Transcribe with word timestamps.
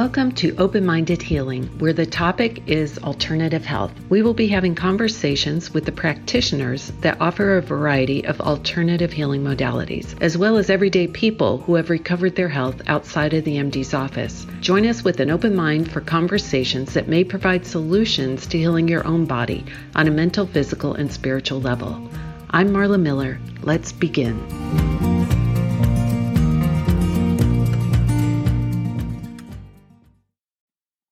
Welcome 0.00 0.32
to 0.36 0.56
Open 0.56 0.86
Minded 0.86 1.20
Healing, 1.20 1.64
where 1.78 1.92
the 1.92 2.06
topic 2.06 2.66
is 2.66 2.98
alternative 3.00 3.66
health. 3.66 3.92
We 4.08 4.22
will 4.22 4.32
be 4.32 4.48
having 4.48 4.74
conversations 4.74 5.74
with 5.74 5.84
the 5.84 5.92
practitioners 5.92 6.90
that 7.02 7.20
offer 7.20 7.58
a 7.58 7.60
variety 7.60 8.24
of 8.24 8.40
alternative 8.40 9.12
healing 9.12 9.44
modalities, 9.44 10.18
as 10.22 10.38
well 10.38 10.56
as 10.56 10.70
everyday 10.70 11.06
people 11.06 11.58
who 11.58 11.74
have 11.74 11.90
recovered 11.90 12.34
their 12.34 12.48
health 12.48 12.80
outside 12.86 13.34
of 13.34 13.44
the 13.44 13.56
MD's 13.58 13.92
office. 13.92 14.46
Join 14.62 14.86
us 14.86 15.04
with 15.04 15.20
an 15.20 15.28
open 15.28 15.54
mind 15.54 15.92
for 15.92 16.00
conversations 16.00 16.94
that 16.94 17.06
may 17.06 17.22
provide 17.22 17.66
solutions 17.66 18.46
to 18.46 18.56
healing 18.56 18.88
your 18.88 19.06
own 19.06 19.26
body 19.26 19.66
on 19.94 20.08
a 20.08 20.10
mental, 20.10 20.46
physical, 20.46 20.94
and 20.94 21.12
spiritual 21.12 21.60
level. 21.60 22.08
I'm 22.48 22.70
Marla 22.70 22.98
Miller. 22.98 23.38
Let's 23.60 23.92
begin. 23.92 25.09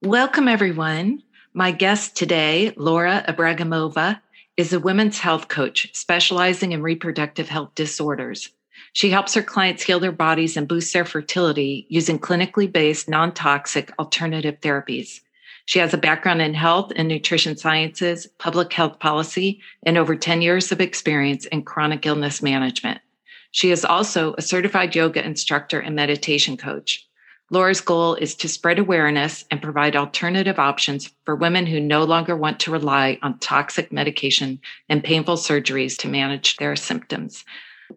Welcome, 0.08 0.48
everyone. 0.48 1.22
My 1.52 1.70
guest 1.70 2.16
today, 2.16 2.72
Laura 2.78 3.22
Abragamova, 3.28 4.18
is 4.56 4.72
a 4.72 4.80
women's 4.80 5.18
health 5.18 5.48
coach 5.48 5.94
specializing 5.94 6.72
in 6.72 6.80
reproductive 6.80 7.50
health 7.50 7.74
disorders. 7.74 8.48
She 8.94 9.10
helps 9.10 9.34
her 9.34 9.42
clients 9.42 9.82
heal 9.82 10.00
their 10.00 10.10
bodies 10.10 10.56
and 10.56 10.66
boost 10.66 10.94
their 10.94 11.04
fertility 11.04 11.86
using 11.90 12.18
clinically 12.18 12.72
based, 12.72 13.06
non 13.06 13.34
toxic 13.34 13.92
alternative 13.98 14.58
therapies. 14.62 15.20
She 15.66 15.78
has 15.78 15.92
a 15.92 15.98
background 15.98 16.40
in 16.40 16.54
health 16.54 16.90
and 16.96 17.06
nutrition 17.06 17.58
sciences, 17.58 18.26
public 18.38 18.72
health 18.72 19.00
policy, 19.00 19.60
and 19.82 19.98
over 19.98 20.16
10 20.16 20.40
years 20.40 20.72
of 20.72 20.80
experience 20.80 21.44
in 21.44 21.64
chronic 21.64 22.06
illness 22.06 22.40
management. 22.40 23.02
She 23.50 23.70
is 23.70 23.84
also 23.84 24.34
a 24.38 24.42
certified 24.42 24.96
yoga 24.96 25.22
instructor 25.22 25.80
and 25.80 25.94
meditation 25.94 26.56
coach. 26.56 27.04
Laura's 27.50 27.80
goal 27.80 28.14
is 28.14 28.34
to 28.36 28.48
spread 28.48 28.78
awareness 28.78 29.44
and 29.50 29.62
provide 29.62 29.96
alternative 29.96 30.58
options 30.58 31.10
for 31.24 31.34
women 31.34 31.64
who 31.64 31.80
no 31.80 32.04
longer 32.04 32.36
want 32.36 32.60
to 32.60 32.70
rely 32.70 33.18
on 33.22 33.38
toxic 33.38 33.90
medication 33.90 34.60
and 34.88 35.02
painful 35.02 35.36
surgeries 35.36 35.96
to 35.98 36.08
manage 36.08 36.56
their 36.56 36.76
symptoms. 36.76 37.44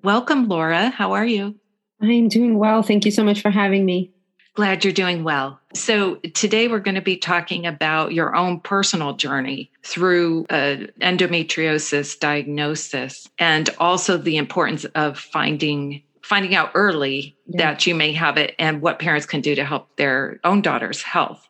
Welcome, 0.04 0.48
Laura. 0.48 0.90
How 0.90 1.12
are 1.14 1.26
you? 1.26 1.56
I'm 2.02 2.30
doing 2.30 2.58
well. 2.58 2.82
Thank 2.82 3.04
you 3.04 3.12
so 3.12 3.24
much 3.24 3.42
for 3.42 3.52
having 3.52 3.86
me. 3.86 4.12
Glad 4.54 4.84
you're 4.84 4.94
doing 4.94 5.24
well. 5.24 5.60
So, 5.74 6.16
today 6.34 6.68
we're 6.68 6.80
going 6.80 6.96
to 6.96 7.02
be 7.02 7.16
talking 7.16 7.66
about 7.66 8.14
your 8.14 8.36
own 8.36 8.60
personal 8.60 9.14
journey 9.14 9.72
through 9.84 10.46
uh, 10.50 10.88
endometriosis 11.02 12.20
diagnosis 12.20 13.30
and 13.40 13.70
also 13.80 14.18
the 14.18 14.36
importance 14.36 14.84
of 14.84 15.18
finding 15.18 16.04
finding 16.32 16.56
out 16.56 16.72
early 16.76 17.36
yeah. 17.46 17.58
that 17.58 17.86
you 17.86 17.94
may 17.94 18.14
have 18.14 18.38
it 18.38 18.56
and 18.58 18.82
what 18.82 19.00
parents 19.00 19.26
can 19.26 19.42
do 19.42 19.54
to 19.54 19.66
help 19.66 19.94
their 19.98 20.40
own 20.46 20.62
daughter's 20.62 21.02
health. 21.02 21.46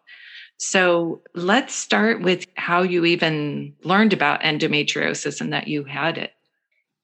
So 0.58 1.22
let's 1.36 1.76
start 1.76 2.24
with 2.24 2.48
how 2.56 2.82
you 2.82 3.06
even 3.06 3.76
learned 3.84 4.12
about 4.12 4.42
endometriosis 4.42 5.40
and 5.40 5.54
that 5.54 5.68
you 5.68 5.84
had 5.84 6.18
it. 6.18 6.34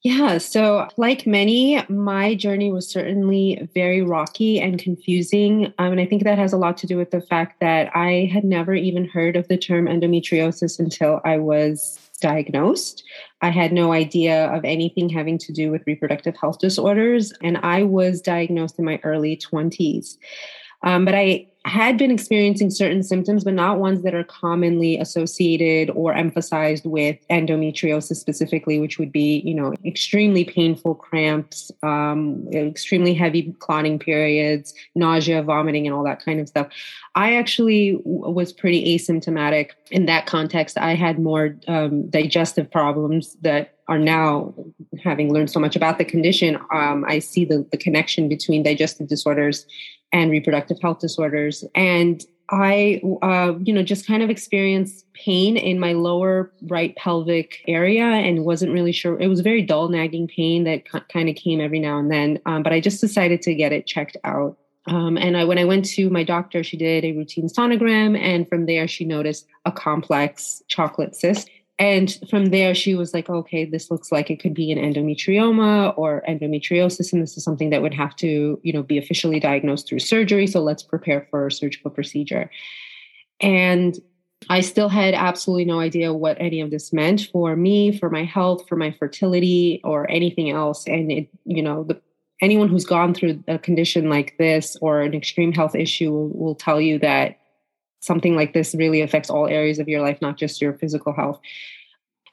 Yeah, 0.04 0.40
so 0.40 0.88
like 0.98 1.28
many, 1.28 1.84
my 1.88 2.34
journey 2.34 2.72
was 2.72 2.90
certainly 2.90 3.70
very 3.76 4.02
rocky 4.02 4.60
and 4.60 4.80
confusing. 4.80 5.72
Um, 5.78 5.92
and 5.92 6.00
I 6.00 6.08
think 6.08 6.24
that 6.24 6.40
has 6.40 6.54
a 6.54 6.58
lot 6.58 6.78
to 6.78 6.88
do 6.88 6.98
with 6.98 7.12
the 7.12 7.22
fact 7.22 7.60
that 7.60 7.96
I 7.96 8.28
had 8.34 8.44
never 8.44 8.74
even 8.74 9.08
heard 9.08 9.36
of 9.36 9.48
the 9.50 9.58
term 9.58 9.86
endometriosis 9.86 10.80
until 10.80 11.22
I 11.24 11.38
was 11.38 12.07
diagnosed. 12.22 13.04
I 13.42 13.50
had 13.50 13.72
no 13.72 13.92
idea 13.92 14.48
of 14.48 14.66
anything 14.66 15.10
having 15.10 15.38
to 15.40 15.54
do 15.54 15.72
with 15.72 15.86
reproductive 15.86 16.36
health 16.36 16.60
disorders, 16.60 17.34
and 17.44 17.58
I 17.58 17.84
was 17.84 18.22
diagnosed 18.22 18.80
in 18.80 18.86
my 18.86 19.00
early 19.04 19.38
20s. 19.38 20.18
Um, 20.84 21.06
but 21.06 21.16
I 21.16 21.48
had 21.68 21.98
been 21.98 22.12
experiencing 22.12 22.70
certain 22.70 23.04
symptoms, 23.04 23.44
but 23.44 23.54
not 23.54 23.78
ones 23.78 24.04
that 24.04 24.16
are 24.16 24.24
commonly 24.24 24.98
associated 24.98 25.90
or 25.96 26.14
emphasized 26.14 26.86
with 26.86 27.18
endometriosis 27.30 28.16
specifically, 28.16 28.80
which 28.80 28.98
would 28.98 29.12
be, 29.12 29.42
you 29.46 29.54
know, 29.54 29.74
extremely 29.86 30.46
painful 30.46 30.96
cramps, 30.96 31.72
um, 31.84 32.48
extremely 32.54 33.14
heavy 33.14 33.54
clotting 33.60 34.00
periods, 34.00 34.74
nausea, 34.96 35.44
vomiting, 35.44 35.86
and 35.86 35.96
all 35.96 36.04
that 36.04 36.24
kind 36.24 36.40
of 36.40 36.48
stuff. 36.48 36.68
I 37.16 37.36
actually 37.36 38.00
was 38.06 38.54
pretty 38.54 38.98
asymptomatic 38.98 39.72
in 39.92 40.06
that 40.06 40.26
context. 40.26 40.78
I 40.78 40.96
had 40.96 41.20
more 41.20 41.56
um, 41.68 42.10
digestive 42.10 42.72
problems 42.72 43.36
that 43.42 43.74
are 43.90 44.00
now 44.00 44.54
having 45.04 45.34
learned 45.34 45.50
so 45.50 45.60
much 45.60 45.76
about 45.76 45.98
the 45.98 46.06
condition. 46.06 46.58
Um, 46.74 47.06
I 47.08 47.20
see 47.20 47.46
the, 47.46 47.66
the 47.72 47.78
connection 47.78 48.28
between 48.28 48.64
digestive 48.64 49.08
disorders 49.08 49.66
and 50.12 50.32
reproductive 50.32 50.80
health 50.82 51.00
disorders. 51.00 51.64
And 51.76 52.24
I, 52.50 53.02
uh, 53.22 53.56
you 53.62 53.74
know, 53.74 53.84
just 53.84 54.08
kind 54.08 54.24
of 54.24 54.30
experienced 54.30 55.06
pain 55.14 55.58
in 55.58 55.80
my 55.80 55.94
lower 55.94 56.52
right 56.64 56.96
pelvic 56.96 57.62
area 57.68 58.06
and 58.06 58.46
wasn't 58.46 58.72
really 58.72 58.94
sure. 58.94 59.20
It 59.20 59.28
was 59.28 59.42
very 59.42 59.62
dull, 59.62 59.90
nagging 59.90 60.28
pain 60.28 60.64
that 60.64 60.84
kind 61.10 61.28
of 61.28 61.36
came 61.36 61.60
every 61.60 61.80
now 61.80 62.00
and 62.00 62.10
then. 62.10 62.40
Um, 62.46 62.64
but 62.64 62.72
I 62.72 62.80
just 62.80 63.02
decided 63.02 63.42
to 63.44 63.54
get 63.54 63.74
it 63.74 63.86
checked 63.86 64.16
out. 64.24 64.58
Um, 64.88 65.18
and 65.18 65.36
I, 65.36 65.44
when 65.44 65.58
I 65.58 65.66
went 65.66 65.84
to 65.86 66.10
my 66.10 66.24
doctor, 66.24 66.64
she 66.64 66.78
did 66.78 67.04
a 67.04 67.12
routine 67.12 67.50
sonogram, 67.50 68.18
and 68.18 68.48
from 68.48 68.66
there 68.66 68.88
she 68.88 69.04
noticed 69.04 69.46
a 69.66 69.72
complex 69.72 70.64
chocolate 70.70 71.14
cyst 71.14 71.50
and 71.80 72.18
from 72.30 72.48
there 72.48 72.74
she 72.74 72.96
was 72.96 73.14
like 73.14 73.30
okay 73.30 73.64
this 73.64 73.92
looks 73.92 74.12
like 74.12 74.32
it 74.32 74.40
could 74.40 74.54
be 74.54 74.72
an 74.72 74.80
endometrioma 74.80 75.94
or 75.98 76.24
endometriosis. 76.28 77.14
And 77.14 77.22
this 77.22 77.38
is 77.38 77.44
something 77.44 77.70
that 77.70 77.82
would 77.82 77.94
have 77.94 78.16
to 78.18 78.60
you 78.64 78.74
know 78.74 78.84
be 78.84 78.98
officially 78.98 79.40
diagnosed 79.40 79.88
through 79.88 80.00
surgery. 80.00 80.48
So 80.48 80.62
let's 80.62 80.84
prepare 80.84 81.28
for 81.30 81.48
a 81.48 81.52
surgical 81.52 81.92
procedure. 81.92 82.50
And 83.40 83.98
i 84.50 84.62
still 84.62 84.88
had 84.88 85.16
absolutely 85.16 85.66
no 85.66 85.80
idea 85.80 86.14
what 86.14 86.38
any 86.40 86.62
of 86.62 86.70
this 86.70 86.94
meant 86.94 87.28
for 87.32 87.56
me 87.56 87.98
for 87.98 88.08
my 88.10 88.24
health 88.24 88.68
for 88.68 88.76
my 88.76 88.92
fertility 88.92 89.82
or 89.84 90.10
anything 90.10 90.50
else. 90.50 90.88
And 90.88 91.12
it 91.12 91.30
you 91.46 91.62
know 91.62 91.84
the 91.84 92.02
anyone 92.42 92.70
who's 92.70 92.86
gone 92.86 93.14
through 93.14 93.44
a 93.48 93.58
condition 93.58 94.10
like 94.10 94.38
this 94.38 94.78
or 94.82 95.02
an 95.02 95.14
extreme 95.14 95.52
health 95.52 95.76
issue 95.76 96.12
will, 96.12 96.30
will 96.30 96.56
tell 96.56 96.80
you 96.80 97.00
that 97.00 97.40
something 98.00 98.36
like 98.36 98.54
this 98.54 98.76
really 98.76 99.02
affects 99.02 99.30
all 99.30 99.48
areas 99.48 99.80
of 99.80 99.88
your 99.88 100.02
life, 100.02 100.22
not 100.22 100.38
just 100.38 100.62
your 100.62 100.74
physical 100.74 101.14
health. 101.14 101.40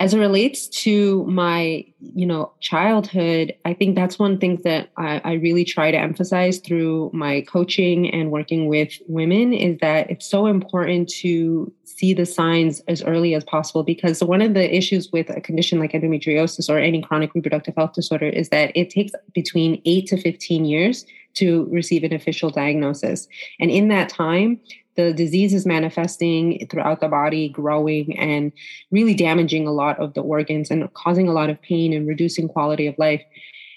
As 0.00 0.12
it 0.12 0.18
relates 0.18 0.66
to 0.82 1.24
my, 1.26 1.84
you 2.00 2.26
know, 2.26 2.52
childhood, 2.60 3.54
I 3.64 3.74
think 3.74 3.94
that's 3.94 4.18
one 4.18 4.38
thing 4.38 4.60
that 4.64 4.90
I, 4.96 5.20
I 5.24 5.32
really 5.34 5.64
try 5.64 5.92
to 5.92 5.96
emphasize 5.96 6.58
through 6.58 7.10
my 7.14 7.42
coaching 7.42 8.12
and 8.12 8.32
working 8.32 8.66
with 8.66 8.92
women 9.06 9.52
is 9.52 9.78
that 9.80 10.10
it's 10.10 10.28
so 10.28 10.46
important 10.46 11.08
to 11.20 11.72
see 11.84 12.12
the 12.12 12.26
signs 12.26 12.80
as 12.88 13.02
early 13.04 13.34
as 13.34 13.44
possible 13.44 13.84
because 13.84 14.22
one 14.22 14.42
of 14.42 14.54
the 14.54 14.76
issues 14.76 15.12
with 15.12 15.30
a 15.30 15.40
condition 15.40 15.78
like 15.78 15.92
endometriosis 15.92 16.68
or 16.68 16.78
any 16.78 17.00
chronic 17.00 17.32
reproductive 17.32 17.76
health 17.76 17.92
disorder 17.92 18.28
is 18.28 18.48
that 18.48 18.72
it 18.74 18.90
takes 18.90 19.12
between 19.32 19.80
8 19.84 20.06
to 20.08 20.20
15 20.20 20.64
years 20.64 21.06
to 21.34 21.68
receive 21.70 22.02
an 22.02 22.12
official 22.12 22.50
diagnosis. 22.50 23.28
And 23.60 23.70
in 23.70 23.88
that 23.88 24.08
time, 24.08 24.60
the 24.96 25.12
disease 25.12 25.52
is 25.52 25.66
manifesting 25.66 26.66
throughout 26.70 27.00
the 27.00 27.08
body, 27.08 27.48
growing 27.48 28.16
and 28.18 28.52
really 28.90 29.14
damaging 29.14 29.66
a 29.66 29.72
lot 29.72 29.98
of 29.98 30.14
the 30.14 30.22
organs 30.22 30.70
and 30.70 30.92
causing 30.94 31.28
a 31.28 31.32
lot 31.32 31.50
of 31.50 31.60
pain 31.62 31.92
and 31.92 32.06
reducing 32.06 32.48
quality 32.48 32.86
of 32.86 32.98
life. 32.98 33.22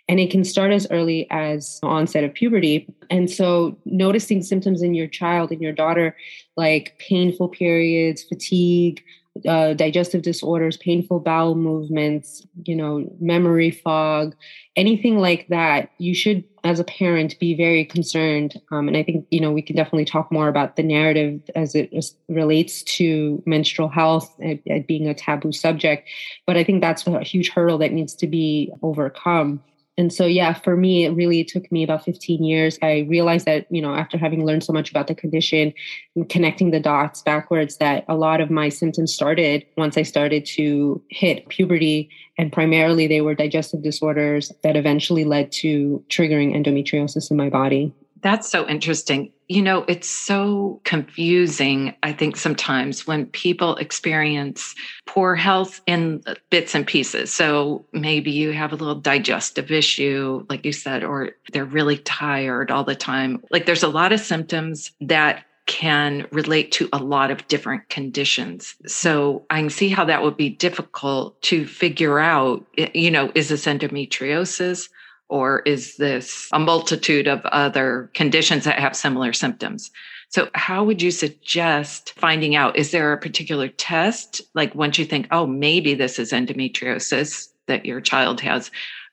And 0.10 0.20
it 0.20 0.32
can 0.32 0.44
start 0.44 0.72
as 0.72 0.88
early 0.90 1.28
as 1.32 1.80
onset 1.84 2.24
of 2.24 2.34
puberty. 2.34 2.88
And 3.10 3.30
so, 3.30 3.78
noticing 3.86 4.42
symptoms 4.42 4.82
in 4.82 4.94
your 4.94 5.08
child, 5.08 5.52
in 5.52 5.62
your 5.62 5.74
daughter, 5.74 6.16
like 6.56 6.98
painful 6.98 7.50
periods, 7.50 8.24
fatigue, 8.24 9.04
uh, 9.48 9.74
digestive 9.74 10.22
disorders, 10.22 10.78
painful 10.78 11.20
bowel 11.20 11.56
movements, 11.56 12.46
you 12.66 12.76
know, 12.76 13.10
memory 13.20 13.72
fog, 13.72 14.36
anything 14.76 15.20
like 15.20 15.48
that, 15.50 15.90
you 15.98 16.14
should, 16.14 16.44
as 16.64 16.80
a 16.80 16.84
parent, 16.84 17.38
be 17.40 17.56
very 17.56 17.84
concerned. 17.84 18.60
Um, 18.72 18.88
and 18.88 18.98
I 18.98 19.04
think, 19.04 19.26
you 19.32 19.40
know, 19.40 19.52
we 19.52 19.62
can 19.62 19.76
definitely 19.76 20.06
talk 20.06 20.32
more 20.32 20.48
about 20.48 20.76
the 20.76 20.84
narrative 20.84 21.42
as 21.56 21.76
it 21.76 21.94
relates 22.30 22.84
to 22.84 23.42
menstrual 23.46 23.90
health 23.90 24.34
and, 24.40 24.60
and 24.68 24.86
being 24.88 25.08
a 25.08 25.14
taboo 25.14 25.52
subject. 25.52 26.10
But 26.46 26.58
I 26.58 26.64
think 26.64 26.82
that's 26.82 27.06
a 27.08 27.24
huge 27.24 27.50
hurdle 27.50 27.78
that 27.80 27.92
needs 27.92 28.16
to 28.16 28.28
be 28.28 28.72
overcome 28.82 29.62
and 29.98 30.14
so 30.14 30.26
yeah 30.26 30.54
for 30.54 30.78
me 30.78 31.06
it 31.06 31.10
really 31.10 31.44
took 31.44 31.72
me 31.72 31.84
about 31.84 32.04
15 32.04 32.44
years. 32.44 32.78
I 32.82 33.06
realized 33.10 33.46
that 33.46 33.68
you 33.70 33.82
know 33.82 33.96
after 33.96 34.18
having 34.18 34.46
learned 34.46 34.64
so 34.64 34.74
much 34.74 34.90
about 34.90 35.08
the 35.08 35.16
condition 35.16 35.74
and 36.16 36.30
connecting 36.30 36.72
the 36.72 36.80
dots 36.80 37.22
backwards 37.22 37.78
that 37.78 38.06
a 38.08 38.16
lot 38.16 38.42
of 38.42 38.50
my 38.50 38.70
symptoms 38.70 39.14
started 39.14 39.66
once 39.78 39.98
i 39.98 40.04
started 40.04 40.46
to 40.46 41.02
hit 41.10 41.48
puberty 41.50 42.10
and 42.38 42.52
primarily 42.52 43.08
they 43.08 43.22
were 43.22 43.36
digestive 43.36 43.82
disorders 43.84 44.52
that 44.64 44.76
eventually 44.76 45.24
led 45.24 45.52
to 45.52 46.04
triggering 46.10 46.56
endometriosis 46.56 47.32
in 47.32 47.38
my 47.38 47.50
body 47.50 47.94
that's 48.22 48.50
so 48.50 48.68
interesting. 48.68 49.32
You 49.48 49.62
know, 49.62 49.86
it's 49.88 50.10
so 50.10 50.82
confusing, 50.84 51.96
I 52.04 52.12
think, 52.14 52.36
sometimes 52.36 53.08
when 53.08 53.28
people 53.28 53.76
experience 53.78 54.76
poor 55.06 55.36
health 55.36 55.82
in 55.88 56.24
bits 56.50 56.76
and 56.76 56.86
pieces. 56.86 57.34
So 57.34 57.86
maybe 57.94 58.32
you 58.32 58.52
have 58.52 58.74
a 58.74 58.76
little 58.76 58.96
digestive 58.96 59.72
issue, 59.72 60.46
like 60.50 60.66
you 60.66 60.72
said, 60.72 61.04
or 61.04 61.32
they're 61.54 61.66
really 61.66 61.98
tired 62.00 62.72
all 62.72 62.84
the 62.84 62.96
time. 62.96 63.44
Like 63.52 63.66
there's 63.66 63.84
a 63.84 63.88
lot 63.88 64.12
of 64.12 64.20
symptoms 64.20 64.92
that 65.02 65.46
can 65.68 66.26
relate 66.32 66.72
to 66.72 66.90
a 66.94 66.98
lot 66.98 67.30
of 67.30 67.46
different 67.48 67.88
conditions. 67.90 68.76
So 68.86 69.46
I 69.50 69.60
can 69.60 69.70
see 69.70 69.90
how 69.90 70.06
that 70.06 70.24
would 70.24 70.38
be 70.38 70.50
difficult 70.50 71.42
to 71.44 71.66
figure 71.66 72.20
out, 72.20 72.66
you 72.94 73.12
know, 73.12 73.32
is 73.36 73.50
this 73.50 73.66
endometriosis 73.66 74.90
or 75.30 75.62
is 75.62 75.98
this 75.98 76.50
a 76.54 76.60
multitude 76.60 77.28
of 77.28 77.46
other 77.46 78.10
conditions 78.14 78.64
that 78.64 78.80
have 78.80 78.96
similar 78.96 79.34
symptoms? 79.34 79.92
So, 80.30 80.50
how 80.56 80.84
would 80.84 81.02
you 81.02 81.12
suggest 81.12 82.14
finding 82.18 82.56
out? 82.56 82.78
Is 82.78 82.92
there 82.92 83.14
a 83.14 83.18
particular 83.18 83.70
test? 83.70 84.42
Like, 84.54 84.76
once 84.76 84.98
you 84.98 85.06
think, 85.06 85.28
oh, 85.32 85.48
maybe 85.48 85.94
this 85.94 86.20
is 86.20 86.32
endometriosis 86.32 87.48
that 87.68 87.86
your 87.86 88.02
child 88.02 88.42
has, 88.42 88.70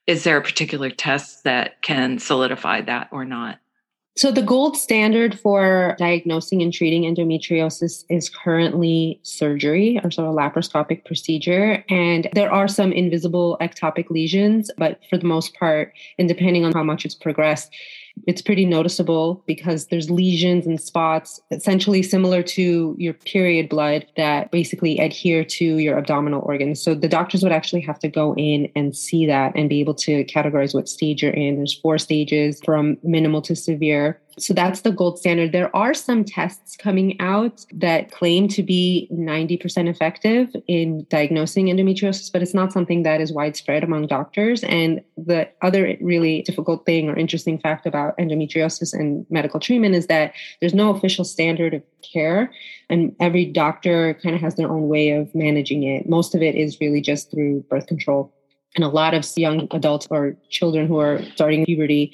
is 0.07 0.25
there 0.25 0.37
a 0.37 0.43
particular 0.43 0.91
test 0.91 1.45
that 1.45 1.83
can 1.83 2.19
solidify 2.19 2.83
that 2.83 3.09
or 3.13 3.25
not? 3.25 3.59
So, 4.17 4.31
the 4.31 4.43
gold 4.43 4.77
standard 4.77 5.39
for 5.41 5.97
diagnosing 5.99 6.63
and 6.63 6.73
treating 6.73 7.03
endometriosis 7.03 8.05
is 8.09 8.29
currently 8.29 9.19
surgery 9.25 10.01
or 10.05 10.13
sort 10.13 10.29
of 10.29 10.37
laparoscopic 10.37 11.05
procedure. 11.05 11.85
And 11.89 12.29
there 12.33 12.53
are 12.53 12.69
some 12.69 12.93
invisible 12.93 13.57
ectopic 13.61 14.11
lesions, 14.11 14.71
but 14.79 15.01
for 15.11 15.19
the 15.19 15.27
most 15.27 15.55
part, 15.55 15.93
and 16.17 16.29
depending 16.29 16.65
on 16.65 16.73
how 16.73 16.85
much 16.85 17.05
it's 17.05 17.17
progressed, 17.17 17.75
it's 18.27 18.43
pretty 18.43 18.65
noticeable 18.65 19.43
because 19.47 19.87
there's 19.89 20.11
lesions 20.11 20.67
and 20.67 20.81
spots 20.81 21.41
essentially 21.51 22.03
similar 22.03 22.43
to 22.43 22.95
your 22.99 23.15
period 23.15 23.69
blood 23.69 24.07
that 24.17 24.51
basically 24.51 24.99
adhere 24.99 25.45
to 25.45 25.79
your 25.79 25.99
abdominal 25.99 26.43
organs. 26.43 26.83
So 26.83 26.95
the 26.95 27.09
doctors 27.09 27.43
would 27.43 27.53
actually 27.53 27.83
have 27.83 27.99
to 28.01 28.09
go 28.09 28.35
in 28.37 28.71
and 28.75 28.97
see 28.97 29.27
that 29.27 29.53
and 29.55 29.69
be 29.69 29.81
able 29.81 29.95
to 29.95 30.25
categorize 30.25 30.75
what 30.75 30.89
stage 30.89 31.23
you're 31.23 31.33
in. 31.33 31.57
There's 31.57 31.75
four 31.75 31.99
stages 31.99 32.61
from 32.65 32.97
minimal 33.03 33.43
to 33.43 33.57
severe. 33.57 34.21
So 34.39 34.53
that's 34.53 34.81
the 34.81 34.91
gold 34.91 35.19
standard. 35.19 35.53
There 35.53 35.75
are 35.77 35.95
some 35.95 36.25
tests 36.25 36.77
coming 36.77 37.21
out 37.21 37.65
that 37.73 38.11
claim 38.11 38.49
to 38.49 38.63
be 38.63 39.09
90% 39.13 39.89
effective 39.89 40.55
in 40.67 41.07
diagnosing 41.09 41.67
endometriosis, 41.67 42.33
but 42.33 42.43
it's 42.43 42.55
not 42.55 42.73
something 42.73 43.05
that 43.05 43.21
is 43.21 43.33
widespread 43.33 43.85
among 43.85 44.09
doctors. 44.09 44.65
And 44.65 45.03
the 45.17 45.49
other 45.63 45.97
really 46.01 46.43
difficult 46.43 46.85
thing 46.85 47.09
or 47.09 47.17
interesting 47.17 47.59
fact 47.59 47.87
about 47.87 48.19
endometriosis 48.19 48.93
and 48.93 49.25
medical 49.31 49.61
treatment 49.61 49.95
is 49.95 50.09
that 50.09 50.35
there's 50.61 50.75
no 50.75 50.91
official 50.91 51.25
standard 51.25 51.75
of 51.75 51.83
care. 52.03 52.53
And 52.91 53.15
every 53.21 53.45
doctor 53.45 54.15
kind 54.15 54.35
of 54.35 54.41
has 54.41 54.57
their 54.57 54.71
own 54.71 54.89
way 54.89 55.11
of 55.11 55.33
managing 55.35 55.85
it. 55.85 56.09
Most 56.09 56.35
of 56.35 56.43
it 56.43 56.57
is 56.57 56.81
really 56.81 57.01
just 57.01 57.31
through 57.31 57.65
birth 57.71 57.87
control. 57.87 58.35
And 58.75 58.85
a 58.85 58.89
lot 58.89 59.15
of 59.15 59.25
young 59.37 59.69
adults 59.71 60.09
or 60.11 60.37
children 60.51 60.89
who 60.89 60.99
are 60.99 61.23
starting 61.37 61.65
puberty 61.65 62.13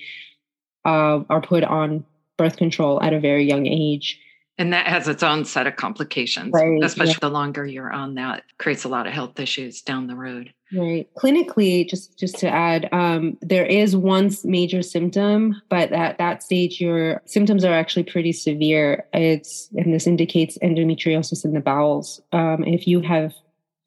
uh, 0.85 1.21
are 1.29 1.41
put 1.41 1.65
on 1.65 2.05
birth 2.41 2.57
control 2.57 3.03
at 3.03 3.13
a 3.13 3.21
very 3.21 3.45
young 3.45 3.67
age. 3.67 4.19
And 4.57 4.73
that 4.73 4.87
has 4.87 5.09
its 5.09 5.23
own 5.23 5.45
set 5.45 5.67
of 5.67 5.77
complications, 5.77 6.53
right, 6.53 6.83
especially 6.83 7.13
yeah. 7.13 7.29
the 7.29 7.31
longer 7.31 7.67
you're 7.67 7.93
on 7.93 8.15
that 8.15 8.45
creates 8.59 8.85
a 8.85 8.89
lot 8.89 9.07
of 9.07 9.13
health 9.13 9.39
issues 9.39 9.83
down 9.83 10.07
the 10.07 10.15
road. 10.15 10.53
Right. 10.73 11.09
Clinically, 11.17 11.89
just 11.89 12.19
just 12.19 12.39
to 12.39 12.49
add, 12.49 12.89
um, 12.93 13.37
there 13.43 13.67
is 13.67 13.97
one 13.97 14.31
major 14.45 14.83
symptom, 14.83 15.61
but 15.69 15.93
at 15.93 16.19
that 16.19 16.43
stage, 16.43 16.81
your 16.81 17.23
symptoms 17.27 17.65
are 17.65 17.73
actually 17.73 18.05
pretty 18.05 18.33
severe. 18.33 19.07
It's 19.13 19.69
and 19.77 19.93
this 19.95 20.07
indicates 20.07 20.59
endometriosis 20.59 21.45
in 21.45 21.53
the 21.53 21.61
bowels. 21.61 22.21
Um, 22.33 22.65
if 22.65 22.87
you 22.87 23.01
have 23.01 23.35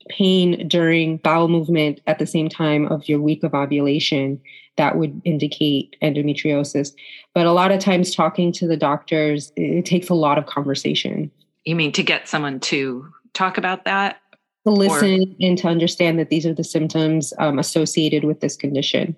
pain 0.10 0.68
during 0.68 1.18
bowel 1.18 1.48
movement 1.48 2.02
at 2.08 2.20
the 2.20 2.28
same 2.28 2.50
time 2.50 2.88
of 2.88 3.08
your 3.08 3.22
week 3.22 3.44
of 3.44 3.54
ovulation, 3.54 4.42
that 4.78 4.98
would 4.98 5.22
indicate 5.24 5.96
endometriosis. 6.02 6.94
But 7.34 7.46
a 7.46 7.52
lot 7.52 7.72
of 7.72 7.80
times, 7.80 8.14
talking 8.14 8.52
to 8.54 8.68
the 8.68 8.78
doctors, 8.78 9.52
it 9.56 9.86
takes 9.86 10.10
a 10.10 10.14
lot 10.14 10.38
of 10.38 10.46
conversation. 10.46 11.32
You 11.66 11.76
mean 11.76 11.92
to 11.94 12.04
get 12.04 12.28
someone 12.28 12.60
to 12.62 13.08
talk 13.34 13.58
about 13.58 13.86
that? 13.86 14.20
To 14.66 14.72
listen 14.72 15.22
or? 15.22 15.48
and 15.48 15.58
to 15.58 15.68
understand 15.68 16.20
that 16.20 16.30
these 16.30 16.46
are 16.46 16.54
the 16.54 16.64
symptoms 16.64 17.34
um, 17.38 17.60
associated 17.60 18.24
with 18.24 18.40
this 18.40 18.56
condition. 18.56 19.16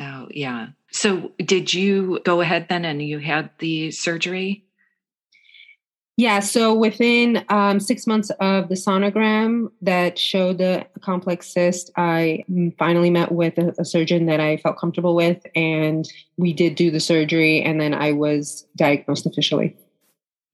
Oh, 0.00 0.28
yeah. 0.30 0.68
So, 0.90 1.32
did 1.38 1.74
you 1.74 2.20
go 2.24 2.40
ahead 2.40 2.66
then 2.68 2.84
and 2.84 3.02
you 3.02 3.18
had 3.18 3.50
the 3.58 3.90
surgery? 3.90 4.64
Yeah, 6.18 6.40
so 6.40 6.74
within 6.74 7.44
um, 7.48 7.78
six 7.78 8.04
months 8.04 8.30
of 8.40 8.68
the 8.68 8.74
sonogram 8.74 9.70
that 9.82 10.18
showed 10.18 10.58
the 10.58 10.84
complex 11.00 11.46
cyst, 11.46 11.92
I 11.96 12.44
finally 12.76 13.08
met 13.08 13.30
with 13.30 13.56
a, 13.56 13.72
a, 13.78 13.84
surgeon 13.84 14.26
that 14.26 14.40
I 14.40 14.56
felt 14.56 14.78
comfortable 14.78 15.14
with, 15.14 15.46
and 15.54 16.12
we 16.36 16.52
did 16.52 16.74
do 16.74 16.90
the 16.90 16.98
surgery, 16.98 17.62
and 17.62 17.80
then 17.80 17.94
I 17.94 18.10
was 18.10 18.66
diagnosed 18.74 19.26
officially. 19.26 19.76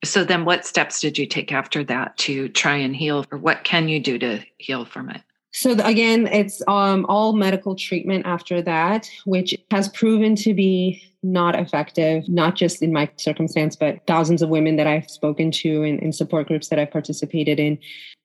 So, 0.05 0.23
then 0.23 0.45
what 0.45 0.67
steps 0.67 1.01
did 1.01 1.17
you 1.17 1.27
take 1.27 1.51
after 1.51 1.83
that 1.85 2.19
to 2.19 2.51
try 2.51 2.77
and 2.77 2.95
heal, 2.95 3.25
or 3.33 3.39
what 3.39 3.65
can 3.65 3.89
you 3.89 4.01
do 4.01 4.19
to 4.19 4.45
heal 4.59 4.85
from 4.85 5.09
it? 5.09 5.23
So 5.55 5.71
again, 5.85 6.27
it's 6.27 6.63
um, 6.67 7.07
all 7.09 7.33
medical 7.33 7.77
treatment 7.77 8.27
after 8.27 8.61
that, 8.63 9.09
which 9.25 9.55
has 9.71 9.89
proven 9.89 10.35
to 10.37 10.53
be 10.53 11.01
not 11.23 11.55
effective, 11.55 12.29
not 12.29 12.57
just 12.57 12.83
in 12.83 12.93
my 12.93 13.09
circumstance, 13.19 13.77
but 13.77 14.01
thousands 14.09 14.43
of 14.43 14.49
women 14.49 14.75
that 14.77 14.89
I've 14.89 15.09
spoken 15.09 15.53
to 15.53 15.85
and 15.85 16.01
in 16.01 16.13
support 16.13 16.49
groups 16.49 16.69
that 16.69 16.81
I've 16.81 16.91
participated 16.91 17.61
in. 17.61 17.79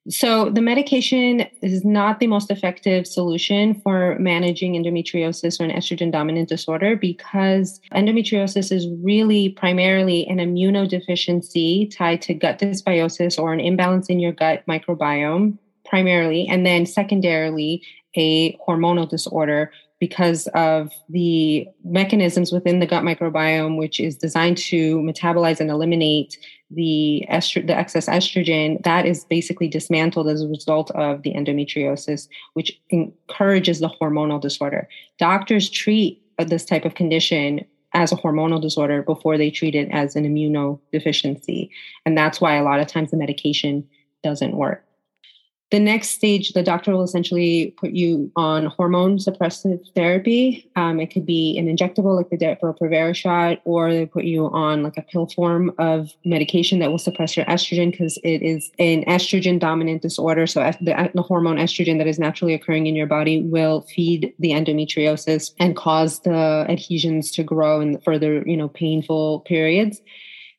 So 0.08 0.50
the 0.50 0.60
medication 0.60 1.46
is 1.62 1.84
not 1.84 2.18
the 2.18 2.26
most 2.26 2.50
effective 2.50 3.06
solution 3.06 3.80
for 3.80 4.18
managing 4.18 4.74
endometriosis 4.74 5.60
or 5.60 5.64
an 5.64 5.70
estrogen 5.70 6.10
dominant 6.10 6.48
disorder 6.48 6.96
because 6.96 7.80
endometriosis 7.94 8.72
is 8.72 8.88
really 9.04 9.50
primarily 9.50 10.26
an 10.26 10.38
immunodeficiency 10.38 11.94
tied 11.96 12.22
to 12.22 12.34
gut 12.34 12.58
dysbiosis 12.58 13.38
or 13.38 13.52
an 13.52 13.60
imbalance 13.60 14.08
in 14.08 14.18
your 14.18 14.32
gut 14.32 14.64
microbiome 14.66 15.58
primarily, 15.90 16.46
and 16.48 16.64
then 16.64 16.86
secondarily, 16.86 17.82
a 18.16 18.56
hormonal 18.66 19.08
disorder 19.08 19.70
because 19.98 20.46
of 20.54 20.90
the 21.10 21.68
mechanisms 21.84 22.52
within 22.52 22.80
the 22.80 22.86
gut 22.86 23.04
microbiome, 23.04 23.76
which 23.76 24.00
is 24.00 24.16
designed 24.16 24.56
to 24.56 24.96
metabolize 25.00 25.60
and 25.60 25.70
eliminate 25.70 26.38
the, 26.70 27.26
estro- 27.30 27.66
the 27.66 27.76
excess 27.76 28.06
estrogen, 28.06 28.82
that 28.84 29.04
is 29.04 29.24
basically 29.24 29.68
dismantled 29.68 30.28
as 30.28 30.40
a 30.40 30.48
result 30.48 30.90
of 30.92 31.22
the 31.22 31.34
endometriosis, 31.34 32.28
which 32.54 32.80
encourages 32.88 33.80
the 33.80 33.90
hormonal 34.00 34.40
disorder. 34.40 34.88
Doctors 35.18 35.68
treat 35.68 36.22
this 36.38 36.64
type 36.64 36.86
of 36.86 36.94
condition 36.94 37.62
as 37.92 38.12
a 38.12 38.16
hormonal 38.16 38.62
disorder 38.62 39.02
before 39.02 39.36
they 39.36 39.50
treat 39.50 39.74
it 39.74 39.88
as 39.90 40.16
an 40.16 40.24
immunodeficiency. 40.24 41.68
And 42.06 42.16
that's 42.16 42.40
why 42.40 42.54
a 42.54 42.62
lot 42.62 42.80
of 42.80 42.86
times 42.86 43.10
the 43.10 43.16
medication 43.18 43.86
doesn't 44.22 44.56
work. 44.56 44.84
The 45.70 45.78
next 45.78 46.08
stage, 46.08 46.52
the 46.52 46.64
doctor 46.64 46.90
will 46.90 47.04
essentially 47.04 47.72
put 47.78 47.92
you 47.92 48.32
on 48.34 48.66
hormone 48.66 49.18
suppressive 49.18 49.80
therapy. 49.94 50.68
Um, 50.74 50.98
it 50.98 51.12
could 51.12 51.24
be 51.24 51.56
an 51.58 51.66
injectable, 51.66 52.16
like 52.16 52.28
the 52.28 52.36
Depo-Provera 52.36 53.14
shot, 53.14 53.60
or 53.64 53.92
they 53.92 54.04
put 54.04 54.24
you 54.24 54.46
on 54.46 54.82
like 54.82 54.96
a 54.96 55.02
pill 55.02 55.28
form 55.28 55.72
of 55.78 56.10
medication 56.24 56.80
that 56.80 56.90
will 56.90 56.98
suppress 56.98 57.36
your 57.36 57.46
estrogen 57.46 57.92
because 57.92 58.18
it 58.24 58.42
is 58.42 58.72
an 58.80 59.04
estrogen 59.04 59.60
dominant 59.60 60.02
disorder. 60.02 60.44
So 60.48 60.60
the, 60.80 61.10
the 61.14 61.22
hormone 61.22 61.58
estrogen 61.58 61.98
that 61.98 62.08
is 62.08 62.18
naturally 62.18 62.54
occurring 62.54 62.88
in 62.88 62.96
your 62.96 63.06
body 63.06 63.42
will 63.42 63.82
feed 63.82 64.34
the 64.40 64.50
endometriosis 64.50 65.52
and 65.60 65.76
cause 65.76 66.18
the 66.22 66.66
adhesions 66.68 67.30
to 67.30 67.44
grow 67.44 67.80
in 67.80 68.00
further, 68.00 68.42
you 68.44 68.56
know, 68.56 68.68
painful 68.68 69.40
periods. 69.40 70.00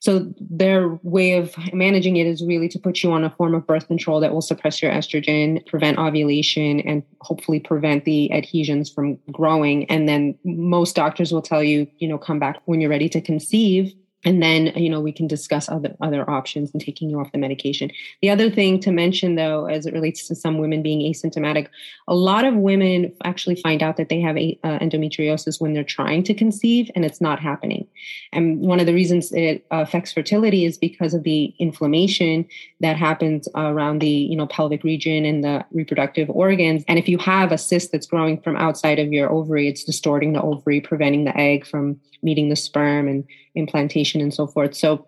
So 0.02 0.34
their 0.40 1.00
way 1.04 1.34
of 1.34 1.56
managing 1.74 2.18
it 2.18 2.26
is 2.26 2.44
really 2.44 2.68
to 2.70 2.80
put 2.80 3.04
you 3.04 3.12
on 3.12 3.24
a 3.24 3.30
form 3.30 3.54
of 3.54 3.68
birth 3.68 3.88
control 3.88 4.20
that 4.20 4.34
will 4.34 4.42
suppress 4.42 4.82
your 4.82 4.92
estrogen, 4.92 5.64
prevent 5.68 6.00
ovulation, 6.00 6.80
and 6.82 7.04
hopefully 7.22 7.60
prevent 7.60 8.04
the 8.06 8.32
adhesions 8.34 8.90
from 8.90 9.20
growing. 9.32 9.86
And 9.92 10.10
then 10.10 10.36
most 10.44 10.96
doctors 10.96 11.32
will 11.32 11.44
tell 11.44 11.64
you, 11.64 11.88
you 12.00 12.08
know, 12.08 12.18
come 12.18 12.40
back 12.40 12.60
when 12.66 12.82
you're 12.82 12.90
ready 12.90 13.10
to 13.10 13.22
conceive 13.22 13.94
and 14.24 14.42
then 14.42 14.68
you 14.76 14.90
know 14.90 15.00
we 15.00 15.12
can 15.12 15.28
discuss 15.28 15.70
other 15.70 15.96
other 16.02 16.30
options 16.30 16.72
and 16.72 16.82
taking 16.82 17.10
you 17.10 17.20
off 17.20 17.32
the 17.32 17.38
medication. 17.38 17.92
The 18.22 18.30
other 18.30 18.50
thing 18.50 18.80
to 18.82 18.92
mention 18.92 19.36
though 19.36 19.66
as 19.66 19.86
it 19.86 19.94
relates 19.94 20.28
to 20.28 20.36
some 20.36 20.58
women 20.58 20.82
being 20.82 21.02
asymptomatic 21.12 21.68
a 22.08 22.16
lot 22.16 22.46
of 22.46 22.56
women 22.56 23.14
actually 23.24 23.56
find 23.56 23.82
out 23.82 23.98
that 23.98 24.10
they 24.10 24.20
have 24.20 24.38
a, 24.38 24.60
uh, 24.64 24.80
endometriosis 24.80 25.62
when 25.62 25.74
they're 25.74 25.84
trying 25.84 26.24
to 26.24 26.34
conceive 26.34 26.92
and 26.96 27.06
it's 27.06 27.22
not 27.22 27.40
happening. 27.40 27.88
And 28.34 28.60
one 28.60 28.80
of 28.80 28.86
the 28.86 28.94
reasons 28.94 29.32
it 29.32 29.66
affects 29.72 30.12
fertility 30.12 30.66
is 30.66 30.78
because 30.78 31.14
of 31.14 31.24
the 31.24 31.54
inflammation 31.60 32.46
that 32.80 32.98
happens 32.98 33.48
around 33.56 34.00
the 34.00 34.10
you 34.10 34.36
know 34.36 34.48
pelvic 34.48 34.84
region 34.84 35.26
and 35.26 35.44
the 35.44 35.66
reproductive 35.72 36.30
organs. 36.30 36.84
And 36.88 37.00
if 37.00 37.08
you 37.08 37.18
have 37.20 37.52
a 37.52 37.58
cyst 37.58 37.92
that's 37.92 38.08
growing 38.08 38.42
from 38.42 38.56
outside 38.56 39.00
of 39.00 39.14
your 39.14 39.32
ovary 39.32 39.68
it's 39.68 39.84
distorting 39.84 40.34
the 40.34 40.42
ovary 40.42 40.82
preventing 40.82 41.26
the 41.26 41.38
egg 41.38 41.66
from 41.66 42.00
meeting 42.24 42.50
the 42.50 42.56
sperm 42.56 43.08
and 43.08 43.24
implantation 43.56 44.22
and 44.22 44.34
so 44.34 44.48
forth. 44.48 44.76
So 44.76 45.08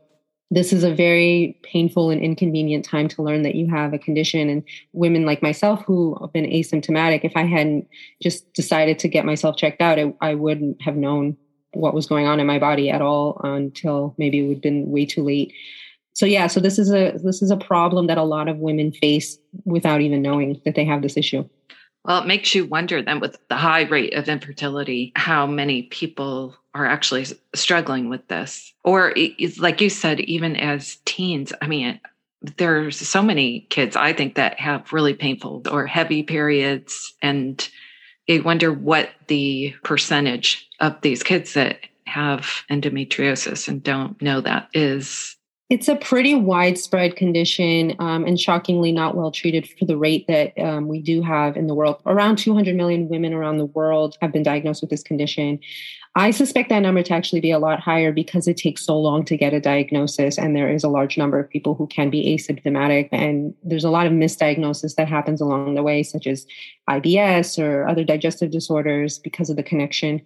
this 0.52 0.72
is 0.72 0.84
a 0.84 0.94
very 0.94 1.60
painful 1.64 2.12
and 2.12 2.22
inconvenient 2.22 2.86
time 2.86 3.08
to 3.08 3.24
learn 3.24 3.42
that 3.42 3.56
you 3.56 3.68
have 3.70 3.94
a 3.94 3.98
condition 3.98 4.50
and 4.50 4.64
women 4.92 5.26
like 5.26 5.42
myself 5.42 5.84
who 5.86 6.16
have 6.22 6.32
been 6.32 6.46
asymptomatic 6.46 7.22
if 7.24 7.32
i 7.36 7.44
hadn't 7.44 7.88
just 8.22 8.54
decided 8.54 9.00
to 9.00 9.08
get 9.08 9.26
myself 9.26 9.58
checked 9.58 9.82
out 9.82 9.98
I, 9.98 10.14
I 10.22 10.36
wouldn't 10.36 10.80
have 10.82 10.96
known 10.96 11.38
what 11.72 11.96
was 11.96 12.06
going 12.06 12.28
on 12.28 12.40
in 12.40 12.46
my 12.46 12.60
body 12.60 12.92
at 12.92 13.02
all 13.02 13.42
until 13.44 14.14
maybe 14.20 14.40
it 14.40 14.44
would 14.44 14.58
have 14.58 14.62
been 14.62 14.92
way 14.92 15.08
too 15.08 15.24
late 15.24 15.54
so 16.14 16.28
yeah, 16.28 16.48
so 16.48 16.60
this 16.60 16.78
is 16.78 16.92
a 16.92 17.18
this 17.24 17.42
is 17.42 17.52
a 17.52 17.58
problem 17.58 18.08
that 18.08 18.18
a 18.18 18.24
lot 18.24 18.48
of 18.48 18.58
women 18.58 18.92
face 18.92 19.38
without 19.66 20.02
even 20.02 20.22
knowing 20.22 20.62
that 20.64 20.76
they 20.76 20.86
have 20.86 21.02
this 21.02 21.18
issue. 21.18 21.48
Well, 22.06 22.22
it 22.22 22.28
makes 22.28 22.54
you 22.54 22.66
wonder 22.66 23.02
then 23.02 23.20
with 23.20 23.38
the 23.50 23.56
high 23.56 23.84
rate 23.84 24.14
of 24.14 24.28
infertility, 24.28 25.12
how 25.16 25.48
many 25.48 25.84
people 25.84 26.56
are 26.74 26.86
actually 26.86 27.26
struggling 27.54 28.10
with 28.10 28.28
this. 28.28 28.74
Or, 28.84 29.14
like 29.60 29.82
you 29.82 29.90
said, 29.90 30.20
even 30.22 30.56
as 30.56 30.98
teens, 31.06 31.54
I 31.62 31.68
mean, 31.68 32.00
there's 32.58 32.98
so 32.98 33.22
many 33.22 33.62
kids, 33.70 33.96
I 33.96 34.14
think, 34.14 34.36
that 34.36 34.60
have 34.60 34.92
really 34.92 35.14
painful 35.14 35.64
or 35.72 35.86
heavy 35.86 36.24
periods. 36.24 37.14
And 37.22 37.68
I 38.30 38.40
wonder 38.40 38.72
what 38.72 39.10
the 39.28 39.74
percentage 39.84 40.68
of 40.80 41.00
these 41.02 41.24
kids 41.24 41.54
that 41.54 41.80
have 42.06 42.64
endometriosis 42.70 43.68
and 43.68 43.82
don't 43.82 44.22
know 44.22 44.42
that 44.42 44.70
is 44.74 45.38
it's 45.70 45.88
a 45.88 45.96
pretty 45.96 46.36
widespread 46.36 47.16
condition 47.16 47.96
um, 47.98 48.26
and 48.26 48.40
shockingly 48.40 48.92
not 48.92 49.16
well 49.16 49.32
treated 49.32 49.68
for 49.68 49.86
the 49.86 49.98
rate 49.98 50.28
that 50.28 50.54
um, 50.60 50.88
we 50.88 51.02
do 51.02 51.24
have 51.24 51.58
in 51.58 51.66
the 51.66 51.74
world. 51.74 52.00
Around 52.06 52.38
200 52.38 52.76
million 52.76 53.10
women 53.10 53.34
around 53.34 53.58
the 53.58 53.66
world 53.66 54.16
have 54.22 54.32
been 54.32 54.44
diagnosed 54.44 54.82
with 54.82 54.92
this 54.92 55.02
condition. 55.02 55.60
I 56.16 56.30
suspect 56.30 56.70
that 56.70 56.80
number 56.80 57.02
to 57.02 57.14
actually 57.14 57.42
be 57.42 57.50
a 57.50 57.58
lot 57.58 57.80
higher 57.80 58.12
because 58.12 58.48
it 58.48 58.58
takes 58.58 58.86
so 58.86 59.00
long 59.00 59.26
to 59.26 59.36
get 59.36 59.54
a 59.54 59.60
diagnosis, 59.60 60.38
and 60.38 60.56
there 60.56 60.72
is 60.72 60.84
a 60.84 60.90
large 60.90 61.18
number 61.18 61.40
of 61.40 61.50
people 61.50 61.74
who 61.74 61.88
can 61.88 62.12
be 62.12 62.36
asymptomatic. 62.36 63.10
And 63.12 63.56
there's 63.64 63.84
a 63.84 63.90
lot 63.90 64.06
of 64.06 64.14
misdiagnosis 64.14 64.96
that 64.96 65.08
happens 65.08 65.42
along 65.42 65.74
the 65.74 65.82
way, 65.82 66.04
such 66.04 66.28
as 66.28 66.46
IBS 66.88 67.58
or 67.58 67.88
other 67.88 68.04
digestive 68.04 68.52
disorders 68.52 69.18
because 69.18 69.50
of 69.50 69.56
the 69.56 69.64
connection. 69.64 70.22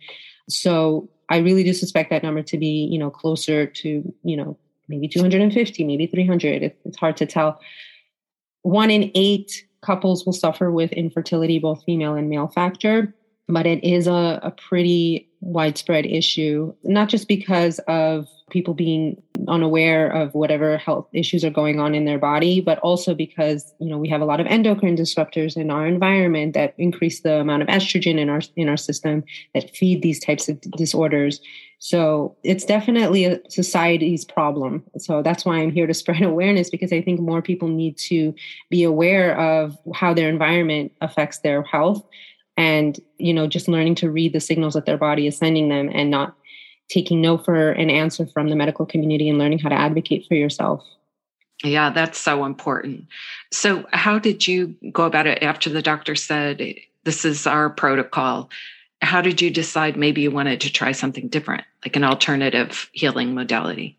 So 0.50 1.10
I 1.30 1.38
really 1.38 1.64
do 1.64 1.74
suspect 1.74 2.10
that 2.10 2.24
number 2.24 2.42
to 2.44 2.58
be, 2.58 2.90
you 2.92 3.00
know, 3.00 3.10
closer 3.10 3.66
to, 3.66 4.14
you 4.24 4.38
know, 4.38 4.58
maybe 4.90 5.08
250, 5.08 5.84
maybe 5.86 6.08
300. 6.08 6.64
It, 6.64 6.80
it's 6.84 6.98
hard 6.98 7.16
to 7.18 7.26
tell. 7.26 7.62
One 8.64 8.92
in 8.92 9.10
eight 9.16 9.66
couples 9.82 10.26
will 10.26 10.34
suffer 10.34 10.70
with 10.70 10.92
infertility, 10.92 11.60
both 11.60 11.84
female 11.86 12.16
and 12.16 12.30
male 12.30 12.48
factor, 12.48 13.14
but 13.48 13.66
it 13.66 13.84
is 13.84 14.08
a, 14.08 14.40
a 14.44 14.52
pretty 14.52 15.30
widespread 15.42 16.06
issue, 16.06 16.74
not 16.84 17.10
just 17.10 17.28
because 17.28 17.80
of 17.88 18.28
people 18.50 18.74
being 18.74 19.22
unaware 19.48 20.10
of 20.10 20.34
whatever 20.34 20.78
health 20.78 21.08
issues 21.14 21.44
are 21.44 21.50
going 21.50 21.80
on 21.80 21.94
in 21.94 22.06
their 22.06 22.18
body, 22.18 22.62
but 22.62 22.80
also 22.80 23.14
because 23.14 23.74
you 23.80 23.88
know 23.88 23.98
we 23.98 24.10
have 24.10 24.22
a 24.22 24.26
lot 24.26 24.40
of 24.40 24.48
endocrine 24.48 24.96
disruptors 24.96 25.56
in 25.58 25.70
our 25.70 25.86
environment 25.86 26.54
that 26.54 26.74
increase 26.78 27.22
the 27.22 27.40
amount 27.40 27.62
of 27.62 27.68
estrogen 27.68 28.18
in 28.18 28.30
our 28.30 28.42
in 28.56 28.70
our 28.70 28.78
system 28.78 29.24
that 29.54 29.76
feed 29.76 30.02
these 30.02 30.20
types 30.20 30.50
of 30.50 30.60
disorders. 30.72 31.40
So 31.80 32.36
it's 32.44 32.66
definitely 32.66 33.26
a 33.26 33.40
society's 33.50 34.26
problem. 34.26 34.84
So 34.98 35.22
that's 35.22 35.46
why 35.46 35.58
I'm 35.58 35.72
here 35.72 35.86
to 35.86 35.94
spread 36.02 36.24
awareness 36.24 36.70
because 36.70 36.92
I 36.92 37.02
think 37.02 37.20
more 37.20 37.42
people 37.42 37.68
need 37.68 37.98
to 38.10 38.34
be 38.70 38.84
aware 38.84 39.38
of 39.40 39.78
how 39.94 40.14
their 40.14 40.30
environment 40.30 40.92
affects 41.02 41.40
their 41.40 41.62
health 41.62 42.04
and 42.58 43.00
you 43.18 43.34
know 43.34 43.48
just 43.48 43.68
learning 43.68 43.96
to 43.96 44.10
read 44.10 44.34
the 44.34 44.40
signals 44.40 44.74
that 44.74 44.86
their 44.86 44.98
body 44.98 45.28
is 45.28 45.38
sending 45.38 45.70
them 45.70 45.90
and 45.94 46.10
not 46.10 46.36
taking 46.90 47.22
no 47.22 47.38
for 47.38 47.72
an 47.72 47.90
answer 47.90 48.26
from 48.26 48.50
the 48.50 48.56
medical 48.56 48.86
community 48.86 49.30
and 49.30 49.38
learning 49.38 49.60
how 49.60 49.70
to 49.70 49.76
advocate 49.76 50.26
for 50.28 50.36
yourself. 50.36 50.84
Yeah 51.64 51.92
that's 51.92 52.20
so 52.20 52.44
important. 52.44 53.06
So 53.54 53.86
how 53.94 54.20
did 54.20 54.48
you 54.48 54.76
go 54.92 55.04
about 55.06 55.28
it 55.28 55.44
after 55.44 55.70
the 55.70 55.82
doctor 55.82 56.16
said 56.16 56.76
this 57.04 57.24
is 57.24 57.48
our 57.48 57.70
protocol 57.70 58.50
how 59.00 59.22
did 59.22 59.40
you 59.44 59.52
decide 59.52 59.96
maybe 59.96 60.22
you 60.22 60.32
wanted 60.32 60.60
to 60.60 60.74
try 60.74 60.92
something 60.92 61.28
different 61.28 61.64
like 61.86 61.96
an 61.96 62.04
alternative 62.04 62.90
healing 62.94 63.36
modality? 63.36 63.98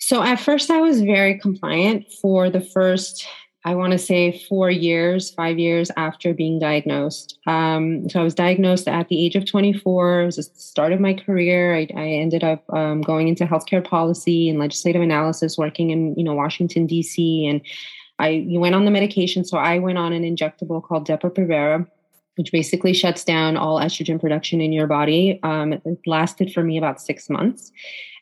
So 0.00 0.22
at 0.22 0.40
first 0.40 0.70
i 0.70 0.80
was 0.80 1.00
very 1.00 1.38
compliant 1.38 2.12
for 2.20 2.50
the 2.50 2.60
first 2.60 3.26
I 3.64 3.74
want 3.74 3.92
to 3.92 3.98
say 3.98 4.44
four 4.48 4.70
years, 4.70 5.30
five 5.30 5.58
years 5.58 5.90
after 5.96 6.32
being 6.32 6.60
diagnosed. 6.60 7.38
Um, 7.46 8.08
so 8.08 8.20
I 8.20 8.22
was 8.22 8.34
diagnosed 8.34 8.86
at 8.86 9.08
the 9.08 9.24
age 9.24 9.34
of 9.34 9.46
24. 9.46 10.22
It 10.22 10.26
was 10.26 10.36
the 10.36 10.42
start 10.42 10.92
of 10.92 11.00
my 11.00 11.12
career. 11.12 11.74
I, 11.74 11.88
I 11.96 12.06
ended 12.08 12.44
up 12.44 12.64
um, 12.72 13.02
going 13.02 13.26
into 13.26 13.46
healthcare 13.46 13.84
policy 13.84 14.48
and 14.48 14.60
legislative 14.60 15.02
analysis, 15.02 15.58
working 15.58 15.90
in 15.90 16.14
you 16.16 16.22
know 16.22 16.34
Washington 16.34 16.86
D.C. 16.86 17.46
And 17.46 17.60
I 18.20 18.46
went 18.48 18.76
on 18.76 18.84
the 18.84 18.92
medication. 18.92 19.44
So 19.44 19.58
I 19.58 19.78
went 19.78 19.98
on 19.98 20.12
an 20.12 20.22
injectable 20.22 20.82
called 20.82 21.06
Depo-Provera, 21.08 21.86
which 22.36 22.52
basically 22.52 22.94
shuts 22.94 23.24
down 23.24 23.56
all 23.56 23.80
estrogen 23.80 24.20
production 24.20 24.60
in 24.60 24.72
your 24.72 24.86
body. 24.86 25.40
Um, 25.42 25.72
it 25.72 25.98
lasted 26.06 26.52
for 26.52 26.62
me 26.62 26.78
about 26.78 27.00
six 27.00 27.28
months, 27.28 27.72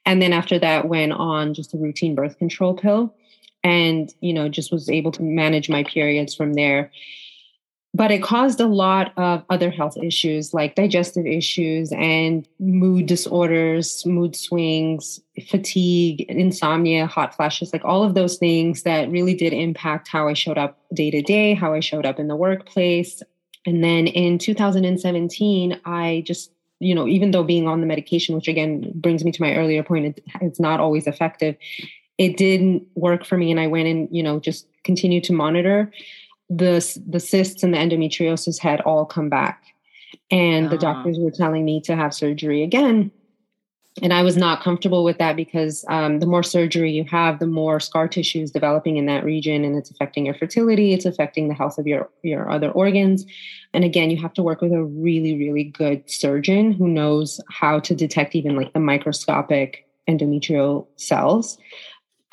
and 0.07 0.23
then 0.23 0.33
after 0.33 0.59
that, 0.61 0.89
went 0.89 1.13
on 1.13 1.53
just 1.53 1.75
a 1.75 1.77
routine 1.77 2.15
birth 2.15 2.39
control 2.39 2.73
pill 2.73 3.15
and 3.67 4.15
you 4.21 4.33
know 4.33 4.49
just 4.49 4.71
was 4.71 4.89
able 4.89 5.11
to 5.11 5.23
manage 5.23 5.69
my 5.69 5.83
periods 5.83 6.35
from 6.35 6.55
there. 6.55 6.91
But 7.93 8.11
it 8.11 8.23
caused 8.23 8.61
a 8.61 8.67
lot 8.67 9.13
of 9.17 9.43
other 9.49 9.71
health 9.71 9.97
issues 9.97 10.55
like 10.55 10.75
digestive 10.75 11.27
issues 11.27 11.91
and 11.93 12.47
mood 12.61 13.07
disorders 13.07 14.05
mood 14.07 14.37
swings 14.37 15.19
fatigue 15.49 16.21
insomnia 16.29 17.07
hot 17.07 17.35
flashes 17.35 17.73
like 17.73 17.85
all 17.85 18.05
of 18.05 18.15
those 18.15 18.37
things 18.37 18.83
that 18.83 19.11
really 19.11 19.35
did 19.35 19.55
impact 19.55 20.09
how 20.09 20.29
i 20.29 20.35
showed 20.35 20.59
up 20.59 20.79
day 20.93 21.11
to 21.11 21.23
day 21.23 21.55
how 21.55 21.73
i 21.73 21.81
showed 21.81 22.07
up 22.07 22.19
in 22.21 22.29
the 22.29 22.37
workplace. 22.37 23.23
And 23.65 23.83
then 23.83 24.07
in 24.07 24.39
2017 24.39 25.81
i 25.85 26.23
just 26.25 26.53
you 26.79 26.95
know 26.95 27.09
even 27.09 27.31
though 27.31 27.45
being 27.45 27.67
on 27.67 27.81
the 27.81 27.87
medication 27.87 28.35
which 28.35 28.47
again 28.47 28.93
brings 28.95 29.25
me 29.25 29.33
to 29.33 29.43
my 29.43 29.57
earlier 29.57 29.83
point 29.83 30.05
it, 30.05 30.25
it's 30.43 30.61
not 30.61 30.81
always 30.81 31.07
effective 31.07 31.57
it 32.19 32.37
didn't 32.37 32.87
work 32.95 33.25
for 33.25 33.37
me 33.37 33.51
and 33.51 33.61
i 33.61 33.67
went 33.67 33.89
and 33.89 34.09
you 34.11 34.23
know 34.23 34.41
just 34.41 34.67
continued 34.87 35.25
to 35.25 35.35
monitor. 35.35 35.93
The 36.49 36.81
the 37.07 37.21
cysts 37.21 37.63
and 37.63 37.75
the 37.75 37.79
endometriosis 37.79 38.59
had 38.59 38.81
all 38.83 39.05
come 39.05 39.29
back 39.29 39.65
and 40.31 40.71
the 40.71 40.77
ah. 40.77 40.81
doctors 40.81 41.19
were 41.19 41.33
telling 41.33 41.67
me 41.67 41.83
to 41.83 41.95
have 41.95 42.15
surgery 42.15 42.63
again. 42.63 43.11
And 44.03 44.13
i 44.13 44.23
was 44.23 44.37
not 44.37 44.63
comfortable 44.63 45.05
with 45.05 45.19
that 45.19 45.37
because 45.37 45.85
um, 45.89 46.21
the 46.21 46.27
more 46.27 46.43
surgery 46.43 46.93
you 46.93 47.05
have 47.05 47.39
the 47.39 47.47
more 47.47 47.81
scar 47.81 48.07
tissue 48.07 48.43
is 48.43 48.51
developing 48.51 48.99
in 48.99 49.07
that 49.07 49.25
region 49.25 49.65
and 49.65 49.75
it's 49.75 49.91
affecting 49.91 50.27
your 50.27 50.35
fertility 50.35 50.93
it's 50.93 51.07
affecting 51.07 51.49
the 51.49 51.55
health 51.55 51.79
of 51.79 51.87
your 51.87 52.09
your 52.23 52.49
other 52.51 52.71
organs. 52.71 53.27
And 53.75 53.85
again 53.85 54.11
you 54.11 54.19
have 54.23 54.35
to 54.35 54.43
work 54.43 54.61
with 54.61 54.73
a 54.73 54.85
really 54.85 55.37
really 55.37 55.65
good 55.65 56.09
surgeon 56.09 56.73
who 56.73 56.89
knows 56.89 57.41
how 57.51 57.81
to 57.81 57.95
detect 57.95 58.37
even 58.37 58.55
like 58.55 58.73
the 58.73 58.81
microscopic 58.81 59.89
endometrial 60.09 60.87
cells 60.97 61.59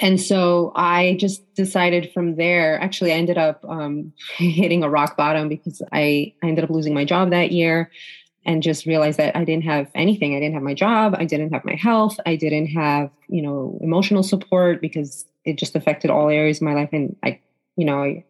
and 0.04 0.20
so 0.20 0.74
I 0.76 1.16
just 1.18 1.42
decided 1.56 2.12
from 2.14 2.36
there. 2.36 2.78
Actually, 2.82 3.14
I 3.14 3.16
ended 3.16 3.38
up 3.38 3.64
um, 3.64 4.12
hitting 4.36 4.84
a 4.84 4.90
rock 4.90 5.16
bottom 5.16 5.48
because 5.48 5.82
I, 5.94 6.34
I 6.44 6.48
ended 6.48 6.66
up 6.66 6.70
losing 6.70 6.94
my 6.94 7.06
job 7.06 7.30
that 7.30 7.54
year 7.54 7.90
and 8.46 8.62
just 8.62 8.86
realized 8.86 9.18
that 9.18 9.34
I 9.34 9.46
didn't 9.46 9.64
have 9.64 9.90
anything. 9.96 10.36
I 10.36 10.42
didn't 10.42 10.56
have 10.56 10.62
my 10.62 10.74
job. 10.74 11.16
I 11.18 11.24
didn't 11.24 11.54
have 11.54 11.64
my 11.64 11.76
health. 11.76 12.20
I 12.26 12.36
didn't 12.36 12.68
have, 12.68 13.12
you 13.30 13.42
know, 13.42 13.80
emotional 13.82 14.24
support 14.24 14.82
because 14.82 15.24
it 15.46 15.58
just 15.58 15.74
affected 15.74 16.12
all 16.12 16.28
areas 16.28 16.58
of 16.58 16.64
my 16.64 16.74
life. 16.74 16.90
And 16.92 17.16
I, 17.24 17.40
you 17.78 17.86
know, 17.86 18.04
I, 18.04 18.26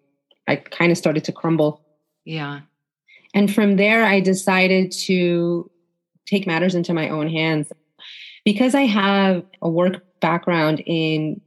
I 0.48 0.58
kind 0.58 0.92
of 0.92 0.98
started 1.00 1.24
to 1.24 1.32
crumble. 1.32 1.82
Yeah. 2.24 2.60
And 3.34 3.52
from 3.52 3.78
there, 3.78 4.06
I 4.06 4.20
decided 4.20 4.92
to 5.08 5.72
take 6.28 6.46
matters 6.46 6.76
into 6.76 6.94
my 6.94 7.10
own 7.10 7.30
hands 7.30 7.74
because 8.46 8.76
I 8.76 8.84
have 8.84 9.44
a 9.64 9.70
work 9.70 10.04
background 10.20 10.84
in 10.86 11.42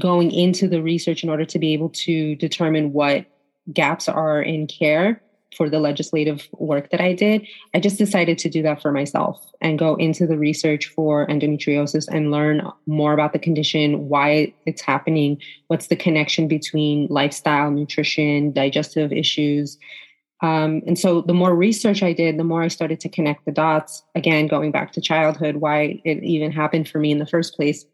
going 0.00 0.30
into 0.30 0.68
the 0.68 0.82
research 0.82 1.22
in 1.22 1.30
order 1.30 1.44
to 1.44 1.58
be 1.58 1.72
able 1.72 1.88
to 1.90 2.34
determine 2.36 2.92
what 2.92 3.26
gaps 3.72 4.08
are 4.08 4.42
in 4.42 4.66
care 4.66 5.22
for 5.56 5.68
the 5.68 5.80
legislative 5.80 6.48
work 6.52 6.90
that 6.90 7.00
I 7.00 7.12
did, 7.12 7.46
I 7.74 7.80
just 7.80 7.98
decided 7.98 8.38
to 8.38 8.48
do 8.48 8.62
that 8.62 8.80
for 8.80 8.92
myself 8.92 9.44
and 9.60 9.78
go 9.78 9.96
into 9.96 10.26
the 10.26 10.38
research 10.38 10.86
for 10.86 11.26
endometriosis 11.26 12.06
and 12.08 12.30
learn 12.30 12.62
more 12.86 13.12
about 13.12 13.32
the 13.32 13.38
condition, 13.38 14.08
why 14.08 14.54
it's 14.66 14.82
happening, 14.82 15.40
what's 15.66 15.88
the 15.88 15.96
connection 15.96 16.46
between 16.46 17.08
lifestyle, 17.10 17.70
nutrition, 17.70 18.52
digestive 18.52 19.12
issues. 19.12 19.76
Um, 20.42 20.82
and 20.86 20.98
so 20.98 21.20
the 21.20 21.34
more 21.34 21.54
research 21.54 22.02
I 22.02 22.12
did, 22.12 22.38
the 22.38 22.44
more 22.44 22.62
I 22.62 22.68
started 22.68 23.00
to 23.00 23.08
connect 23.08 23.44
the 23.44 23.52
dots. 23.52 24.02
Again, 24.14 24.46
going 24.46 24.70
back 24.70 24.92
to 24.92 25.00
childhood, 25.00 25.56
why 25.56 26.00
it 26.04 26.22
even 26.22 26.52
happened 26.52 26.88
for 26.88 26.98
me 26.98 27.10
in 27.10 27.18
the 27.18 27.26
first 27.26 27.56
place 27.56 27.84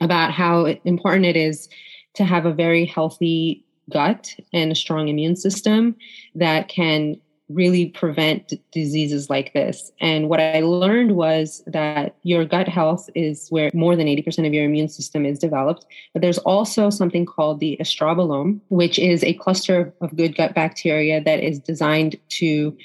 about 0.00 0.32
how 0.32 0.66
important 0.84 1.26
it 1.26 1.36
is 1.36 1.68
to 2.14 2.24
have 2.24 2.46
a 2.46 2.52
very 2.52 2.84
healthy 2.84 3.64
gut 3.90 4.34
and 4.52 4.72
a 4.72 4.74
strong 4.74 5.08
immune 5.08 5.36
system 5.36 5.96
that 6.34 6.68
can 6.68 7.20
really 7.50 7.86
prevent 7.86 8.54
diseases 8.72 9.28
like 9.28 9.52
this. 9.52 9.92
And 10.00 10.30
what 10.30 10.40
I 10.40 10.60
learned 10.60 11.14
was 11.14 11.62
that 11.66 12.16
your 12.22 12.46
gut 12.46 12.68
health 12.68 13.10
is 13.14 13.48
where 13.50 13.70
more 13.74 13.96
than 13.96 14.06
80% 14.06 14.46
of 14.46 14.54
your 14.54 14.64
immune 14.64 14.88
system 14.88 15.26
is 15.26 15.38
developed. 15.38 15.84
But 16.14 16.22
there's 16.22 16.38
also 16.38 16.88
something 16.88 17.26
called 17.26 17.60
the 17.60 17.76
estrobolome, 17.80 18.60
which 18.68 18.98
is 18.98 19.22
a 19.22 19.34
cluster 19.34 19.92
of 20.00 20.16
good 20.16 20.36
gut 20.36 20.54
bacteria 20.54 21.22
that 21.22 21.40
is 21.40 21.58
designed 21.58 22.16
to 22.30 22.76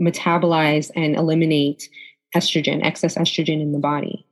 metabolize 0.00 0.90
and 0.94 1.16
eliminate 1.16 1.88
estrogen, 2.36 2.84
excess 2.84 3.16
estrogen 3.16 3.60
in 3.60 3.72
the 3.72 3.78
body. 3.78 4.24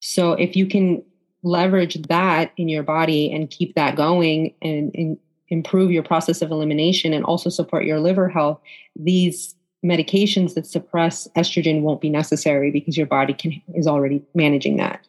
So 0.00 0.32
if 0.32 0.54
you 0.54 0.66
can 0.66 1.02
leverage 1.46 1.94
that 2.08 2.52
in 2.56 2.68
your 2.68 2.82
body 2.82 3.32
and 3.32 3.50
keep 3.50 3.74
that 3.76 3.94
going 3.94 4.52
and, 4.60 4.90
and 4.94 5.16
improve 5.48 5.92
your 5.92 6.02
process 6.02 6.42
of 6.42 6.50
elimination 6.50 7.12
and 7.12 7.24
also 7.24 7.48
support 7.48 7.84
your 7.84 8.00
liver 8.00 8.28
health, 8.28 8.60
these 8.96 9.54
medications 9.84 10.54
that 10.54 10.66
suppress 10.66 11.28
estrogen 11.36 11.82
won't 11.82 12.00
be 12.00 12.10
necessary 12.10 12.72
because 12.72 12.96
your 12.96 13.06
body 13.06 13.32
can 13.32 13.62
is 13.74 13.86
already 13.86 14.20
managing 14.34 14.76
that. 14.78 15.06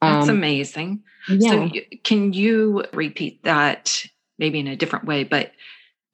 That's 0.00 0.28
um, 0.28 0.36
amazing. 0.36 1.02
Yeah. 1.28 1.68
So, 1.68 1.70
can 2.04 2.32
you 2.32 2.84
repeat 2.92 3.42
that 3.42 4.04
maybe 4.38 4.60
in 4.60 4.68
a 4.68 4.76
different 4.76 5.06
way? 5.06 5.24
But 5.24 5.52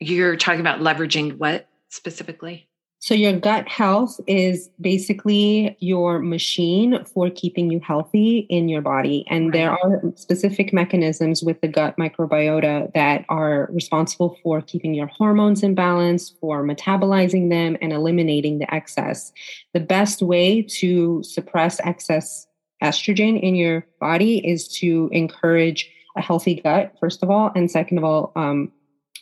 you're 0.01 0.37
talking 0.37 0.61
about 0.61 0.81
leveraging 0.81 1.37
what 1.37 1.69
specifically? 1.89 2.68
So, 3.01 3.15
your 3.15 3.39
gut 3.39 3.69
health 3.69 4.19
is 4.27 4.71
basically 4.81 5.77
your 5.79 6.19
machine 6.19 7.05
for 7.05 7.31
keeping 7.31 7.71
you 7.71 7.79
healthy 7.79 8.39
in 8.51 8.69
your 8.69 8.83
body. 8.83 9.25
And 9.31 9.53
there 9.53 9.71
are 9.71 10.03
specific 10.17 10.73
mechanisms 10.73 11.41
with 11.41 11.61
the 11.61 11.69
gut 11.69 11.97
microbiota 11.97 12.93
that 12.95 13.25
are 13.29 13.69
responsible 13.71 14.37
for 14.43 14.61
keeping 14.63 14.95
your 14.95 15.07
hormones 15.07 15.63
in 15.63 15.77
balance, 15.77 16.31
for 16.41 16.65
metabolizing 16.65 17.51
them, 17.51 17.77
and 17.81 17.93
eliminating 17.93 18.59
the 18.59 18.75
excess. 18.75 19.33
The 19.75 19.81
best 19.81 20.21
way 20.21 20.63
to 20.63 21.23
suppress 21.23 21.79
excess 21.85 22.49
estrogen 22.83 23.41
in 23.41 23.55
your 23.55 23.87
body 24.01 24.39
is 24.39 24.67
to 24.79 25.09
encourage 25.13 25.89
a 26.17 26.21
healthy 26.21 26.57
gut, 26.57 26.95
first 26.99 27.23
of 27.23 27.31
all, 27.31 27.53
and 27.55 27.71
second 27.71 27.99
of 27.99 28.05
all, 28.05 28.33
um, 28.35 28.73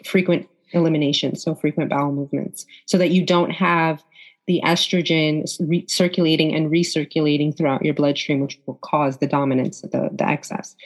frequent 0.04 0.48
elimination, 0.72 1.36
so 1.36 1.54
frequent 1.54 1.90
bowel 1.90 2.12
movements, 2.12 2.66
so 2.86 2.98
that 2.98 3.10
you 3.10 3.24
don't 3.24 3.50
have 3.50 4.02
the 4.46 4.60
estrogen 4.64 5.48
circulating 5.90 6.54
and 6.54 6.70
recirculating 6.70 7.56
throughout 7.56 7.84
your 7.84 7.94
bloodstream, 7.94 8.40
which 8.40 8.60
will 8.66 8.76
cause 8.76 9.18
the 9.18 9.26
dominance, 9.26 9.80
the, 9.80 10.08
the 10.12 10.26
excess. 10.26 10.76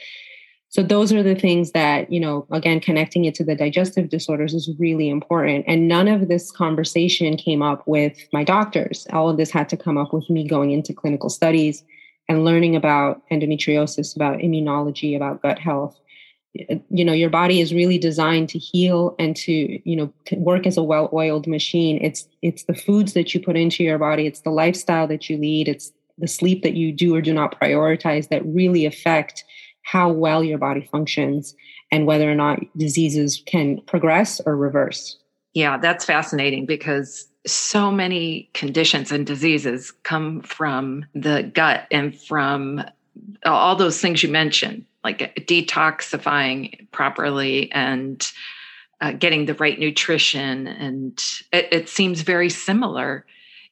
So 0.70 0.84
those 0.84 1.12
are 1.12 1.22
the 1.22 1.34
things 1.34 1.72
that, 1.72 2.12
you 2.12 2.20
know, 2.20 2.46
again, 2.52 2.78
connecting 2.78 3.24
it 3.24 3.34
to 3.34 3.44
the 3.44 3.56
digestive 3.56 4.08
disorders 4.08 4.54
is 4.54 4.70
really 4.78 5.08
important. 5.08 5.64
And 5.66 5.88
none 5.88 6.06
of 6.06 6.28
this 6.28 6.52
conversation 6.52 7.36
came 7.36 7.60
up 7.60 7.86
with 7.88 8.16
my 8.32 8.44
doctors. 8.44 9.06
All 9.12 9.28
of 9.28 9.36
this 9.36 9.50
had 9.50 9.68
to 9.70 9.76
come 9.76 9.98
up 9.98 10.12
with 10.12 10.30
me 10.30 10.46
going 10.46 10.70
into 10.70 10.94
clinical 10.94 11.28
studies 11.28 11.82
and 12.28 12.44
learning 12.44 12.76
about 12.76 13.20
endometriosis, 13.30 14.14
about 14.14 14.38
immunology, 14.38 15.16
about 15.16 15.42
gut 15.42 15.58
health 15.58 15.98
you 16.52 17.04
know 17.04 17.12
your 17.12 17.30
body 17.30 17.60
is 17.60 17.72
really 17.72 17.98
designed 17.98 18.48
to 18.48 18.58
heal 18.58 19.14
and 19.18 19.36
to 19.36 19.80
you 19.88 19.96
know 19.96 20.12
work 20.36 20.66
as 20.66 20.76
a 20.76 20.82
well-oiled 20.82 21.46
machine. 21.46 21.98
It's 22.02 22.26
it's 22.42 22.64
the 22.64 22.74
foods 22.74 23.12
that 23.12 23.32
you 23.32 23.40
put 23.40 23.56
into 23.56 23.84
your 23.84 23.98
body. 23.98 24.26
It's 24.26 24.40
the 24.40 24.50
lifestyle 24.50 25.06
that 25.08 25.30
you 25.30 25.38
lead. 25.38 25.68
It's 25.68 25.92
the 26.18 26.28
sleep 26.28 26.62
that 26.62 26.74
you 26.74 26.92
do 26.92 27.14
or 27.14 27.20
do 27.20 27.32
not 27.32 27.58
prioritize 27.58 28.28
that 28.28 28.44
really 28.44 28.84
affect 28.84 29.44
how 29.82 30.10
well 30.10 30.44
your 30.44 30.58
body 30.58 30.86
functions 30.90 31.54
and 31.90 32.06
whether 32.06 32.30
or 32.30 32.34
not 32.34 32.60
diseases 32.76 33.42
can 33.46 33.80
progress 33.82 34.40
or 34.44 34.56
reverse. 34.56 35.18
Yeah 35.54 35.78
that's 35.78 36.04
fascinating 36.04 36.66
because 36.66 37.28
so 37.46 37.90
many 37.90 38.50
conditions 38.54 39.12
and 39.12 39.24
diseases 39.24 39.92
come 40.02 40.42
from 40.42 41.06
the 41.14 41.50
gut 41.54 41.86
and 41.90 42.18
from 42.20 42.82
all 43.44 43.76
those 43.76 44.00
things 44.00 44.22
you 44.22 44.28
mentioned 44.28 44.84
like 45.02 45.34
detoxifying 45.46 46.90
properly 46.92 47.70
and 47.72 48.30
uh, 49.00 49.12
getting 49.12 49.46
the 49.46 49.54
right 49.54 49.78
nutrition. 49.78 50.66
And 50.66 51.22
it, 51.52 51.68
it, 51.72 51.88
seems 51.88 52.20
very 52.20 52.50
similar. 52.50 53.24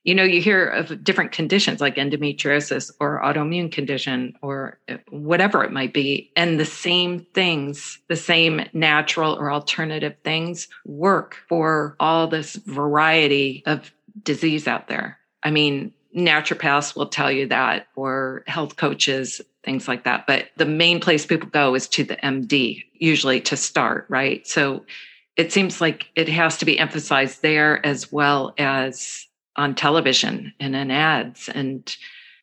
You 0.05 0.15
know 0.15 0.23
you 0.23 0.41
hear 0.41 0.67
of 0.67 1.05
different 1.05 1.33
conditions 1.33 1.83
like 1.83 1.97
endometriosis 1.97 2.91
or 2.99 3.21
autoimmune 3.23 3.71
condition 3.71 4.35
or 4.41 4.79
uh, 4.89 4.97
whatever 5.11 5.65
it 5.65 5.73
might 5.73 5.93
be. 5.93 6.33
And 6.35 6.59
the 6.59 6.65
same 6.65 7.27
things 7.35 7.99
the 8.09 8.17
same 8.17 8.67
natural 8.73 9.35
or 9.35 9.53
alternative 9.53 10.15
things 10.25 10.69
work 10.87 11.37
for 11.49 11.95
all 12.01 12.27
this 12.27 12.57
variety 12.57 13.63
of 13.67 13.93
disease 14.23 14.67
out 14.67 14.89
there. 14.89 15.19
I 15.43 15.51
mean 15.51 15.93
naturopaths 16.17 16.97
will 16.97 17.09
tell 17.09 17.31
you 17.31 17.47
that 17.49 17.89
or 17.95 18.45
health 18.47 18.77
coaches 18.77 19.43
things 19.69 19.87
like 19.87 20.05
that. 20.05 20.27
But 20.27 20.47
the 20.57 20.65
main 20.65 20.99
place 20.99 21.27
people 21.27 21.51
go 21.51 21.75
is 21.75 21.87
to 21.89 22.03
the 22.03 22.17
MD, 22.17 22.83
usually 22.95 23.39
to 23.43 23.55
start, 23.55 24.07
right? 24.09 24.47
So 24.47 24.87
it 25.37 25.53
seems 25.53 25.79
like 25.79 26.07
it 26.17 26.27
has 26.31 26.57
to 26.57 26.65
be 26.65 26.79
emphasized 26.79 27.43
there 27.43 27.85
as 27.85 28.11
well 28.11 28.55
as 28.57 29.27
on 29.57 29.75
television 29.75 30.55
and 30.59 30.75
in 30.75 30.91
ads 30.91 31.51
and 31.51 31.97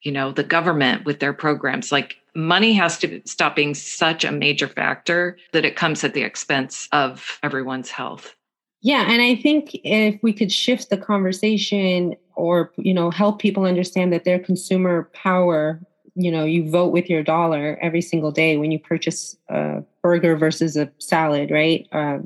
you 0.04 0.12
know 0.12 0.32
the 0.32 0.44
government 0.44 1.06
with 1.06 1.20
their 1.20 1.34
programs 1.34 1.92
like 1.92 2.18
money 2.36 2.74
has 2.74 2.98
to 3.00 3.22
stop 3.26 3.56
being 3.56 3.74
such 3.74 4.26
a 4.26 4.32
major 4.32 4.68
factor 4.68 5.38
that 5.54 5.64
it 5.64 5.78
comes 5.78 6.04
at 6.04 6.14
the 6.14 6.24
expense 6.24 6.90
of 6.92 7.40
everyone's 7.42 7.90
health 7.90 8.36
yeah 8.82 9.06
and 9.10 9.22
i 9.22 9.34
think 9.34 9.72
if 9.86 10.22
we 10.22 10.34
could 10.34 10.52
shift 10.52 10.90
the 10.90 10.98
conversation 10.98 12.14
or 12.36 12.74
you 12.76 12.94
know 12.94 13.10
help 13.10 13.40
people 13.40 13.64
understand 13.64 14.12
that 14.12 14.26
their 14.26 14.40
consumer 14.40 15.10
power 15.14 15.80
you 16.16 16.32
know 16.32 16.46
you 16.46 16.70
vote 16.70 16.92
with 16.92 17.10
your 17.10 17.24
dollar 17.24 17.78
every 17.82 18.02
single 18.02 18.32
day 18.32 18.58
when 18.58 18.72
you 18.72 18.80
purchase 18.80 19.38
a 19.50 19.84
burger 20.02 20.36
versus 20.36 20.76
a 20.78 20.92
salad 20.98 21.52
right? 21.52 21.88
Uh, 21.92 22.20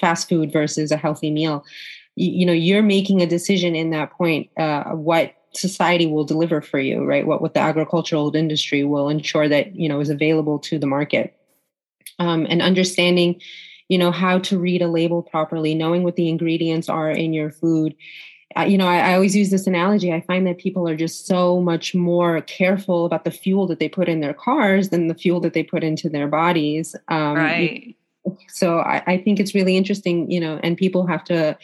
fast 0.00 0.28
food 0.28 0.52
versus 0.52 0.90
a 0.90 0.96
healthy 0.96 1.30
meal. 1.30 1.64
You, 2.16 2.30
you, 2.32 2.46
know 2.46 2.52
you're 2.52 2.82
making 2.82 3.22
a 3.22 3.26
decision 3.26 3.74
in 3.74 3.90
that 3.90 4.12
point 4.12 4.50
uh, 4.56 4.84
what 4.92 5.34
society 5.52 6.06
will 6.06 6.24
deliver 6.24 6.60
for 6.60 6.80
you 6.80 7.04
right? 7.04 7.26
What 7.26 7.42
what 7.42 7.54
the 7.54 7.60
agricultural 7.60 8.34
industry 8.34 8.82
will 8.84 9.08
ensure 9.08 9.48
that 9.48 9.76
you 9.76 9.88
know 9.88 10.00
is 10.00 10.10
available 10.10 10.58
to 10.60 10.78
the 10.78 10.86
market. 10.86 11.36
Um, 12.18 12.46
and 12.48 12.62
understanding 12.62 13.40
you 13.88 13.98
know 13.98 14.10
how 14.10 14.38
to 14.38 14.58
read 14.58 14.80
a 14.80 14.88
label 14.88 15.22
properly 15.22 15.74
knowing 15.74 16.02
what 16.02 16.16
the 16.16 16.28
ingredients 16.28 16.88
are 16.88 17.10
in 17.10 17.32
your 17.32 17.50
food 17.50 17.94
you 18.66 18.78
know, 18.78 18.86
I, 18.86 19.10
I, 19.10 19.14
always 19.14 19.34
use 19.34 19.50
this 19.50 19.66
analogy. 19.66 20.12
I 20.12 20.20
find 20.20 20.46
that 20.46 20.58
people 20.58 20.88
are 20.88 20.96
just 20.96 21.26
so 21.26 21.60
much 21.60 21.94
more 21.94 22.40
careful 22.42 23.04
about 23.04 23.24
the 23.24 23.30
fuel 23.30 23.66
that 23.66 23.80
they 23.80 23.88
put 23.88 24.08
in 24.08 24.20
their 24.20 24.34
cars 24.34 24.90
than 24.90 25.08
the 25.08 25.14
fuel 25.14 25.40
that 25.40 25.54
they 25.54 25.62
put 25.62 25.82
into 25.82 26.08
their 26.08 26.28
bodies. 26.28 26.94
Um, 27.08 27.36
right. 27.36 27.96
So 28.48 28.78
I, 28.78 29.02
I 29.06 29.18
think 29.18 29.40
it's 29.40 29.54
really 29.54 29.76
interesting, 29.76 30.30
you 30.30 30.40
know, 30.40 30.60
and 30.62 30.76
people 30.76 31.06
have 31.06 31.24
to 31.24 31.58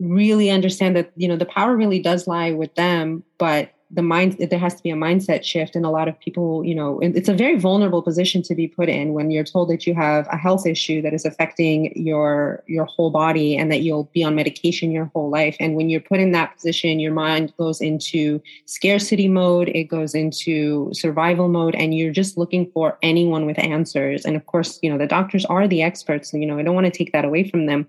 really 0.00 0.50
understand 0.50 0.96
that, 0.96 1.12
you 1.16 1.28
know, 1.28 1.36
the 1.36 1.46
power 1.46 1.76
really 1.76 2.00
does 2.00 2.26
lie 2.26 2.52
with 2.52 2.74
them, 2.74 3.24
but 3.38 3.73
the 3.94 4.02
mind 4.02 4.36
there 4.38 4.58
has 4.58 4.74
to 4.74 4.82
be 4.82 4.90
a 4.90 4.96
mindset 4.96 5.44
shift 5.44 5.76
and 5.76 5.86
a 5.86 5.90
lot 5.90 6.08
of 6.08 6.18
people 6.18 6.64
you 6.64 6.74
know 6.74 6.98
it's 7.00 7.28
a 7.28 7.34
very 7.34 7.56
vulnerable 7.58 8.02
position 8.02 8.42
to 8.42 8.54
be 8.54 8.66
put 8.66 8.88
in 8.88 9.12
when 9.12 9.30
you're 9.30 9.44
told 9.44 9.68
that 9.70 9.86
you 9.86 9.94
have 9.94 10.26
a 10.30 10.36
health 10.36 10.66
issue 10.66 11.00
that 11.00 11.14
is 11.14 11.24
affecting 11.24 11.92
your 11.96 12.62
your 12.66 12.84
whole 12.86 13.10
body 13.10 13.56
and 13.56 13.70
that 13.70 13.82
you'll 13.82 14.10
be 14.12 14.24
on 14.24 14.34
medication 14.34 14.90
your 14.90 15.10
whole 15.14 15.30
life. 15.30 15.56
And 15.60 15.76
when 15.76 15.88
you're 15.88 16.00
put 16.00 16.18
in 16.18 16.32
that 16.32 16.54
position 16.56 16.98
your 16.98 17.12
mind 17.12 17.52
goes 17.56 17.80
into 17.80 18.42
scarcity 18.66 19.28
mode 19.28 19.68
it 19.68 19.84
goes 19.84 20.14
into 20.14 20.90
survival 20.92 21.48
mode 21.48 21.74
and 21.76 21.94
you're 21.94 22.12
just 22.12 22.36
looking 22.36 22.70
for 22.72 22.98
anyone 23.02 23.46
with 23.46 23.58
answers. 23.58 24.24
And 24.24 24.34
of 24.34 24.46
course 24.46 24.78
you 24.82 24.90
know 24.90 24.98
the 24.98 25.06
doctors 25.06 25.44
are 25.44 25.68
the 25.68 25.82
experts 25.82 26.32
you 26.32 26.46
know 26.46 26.58
i 26.58 26.62
don't 26.62 26.74
want 26.74 26.86
to 26.86 26.98
take 26.98 27.12
that 27.12 27.24
away 27.24 27.48
from 27.48 27.66
them. 27.66 27.86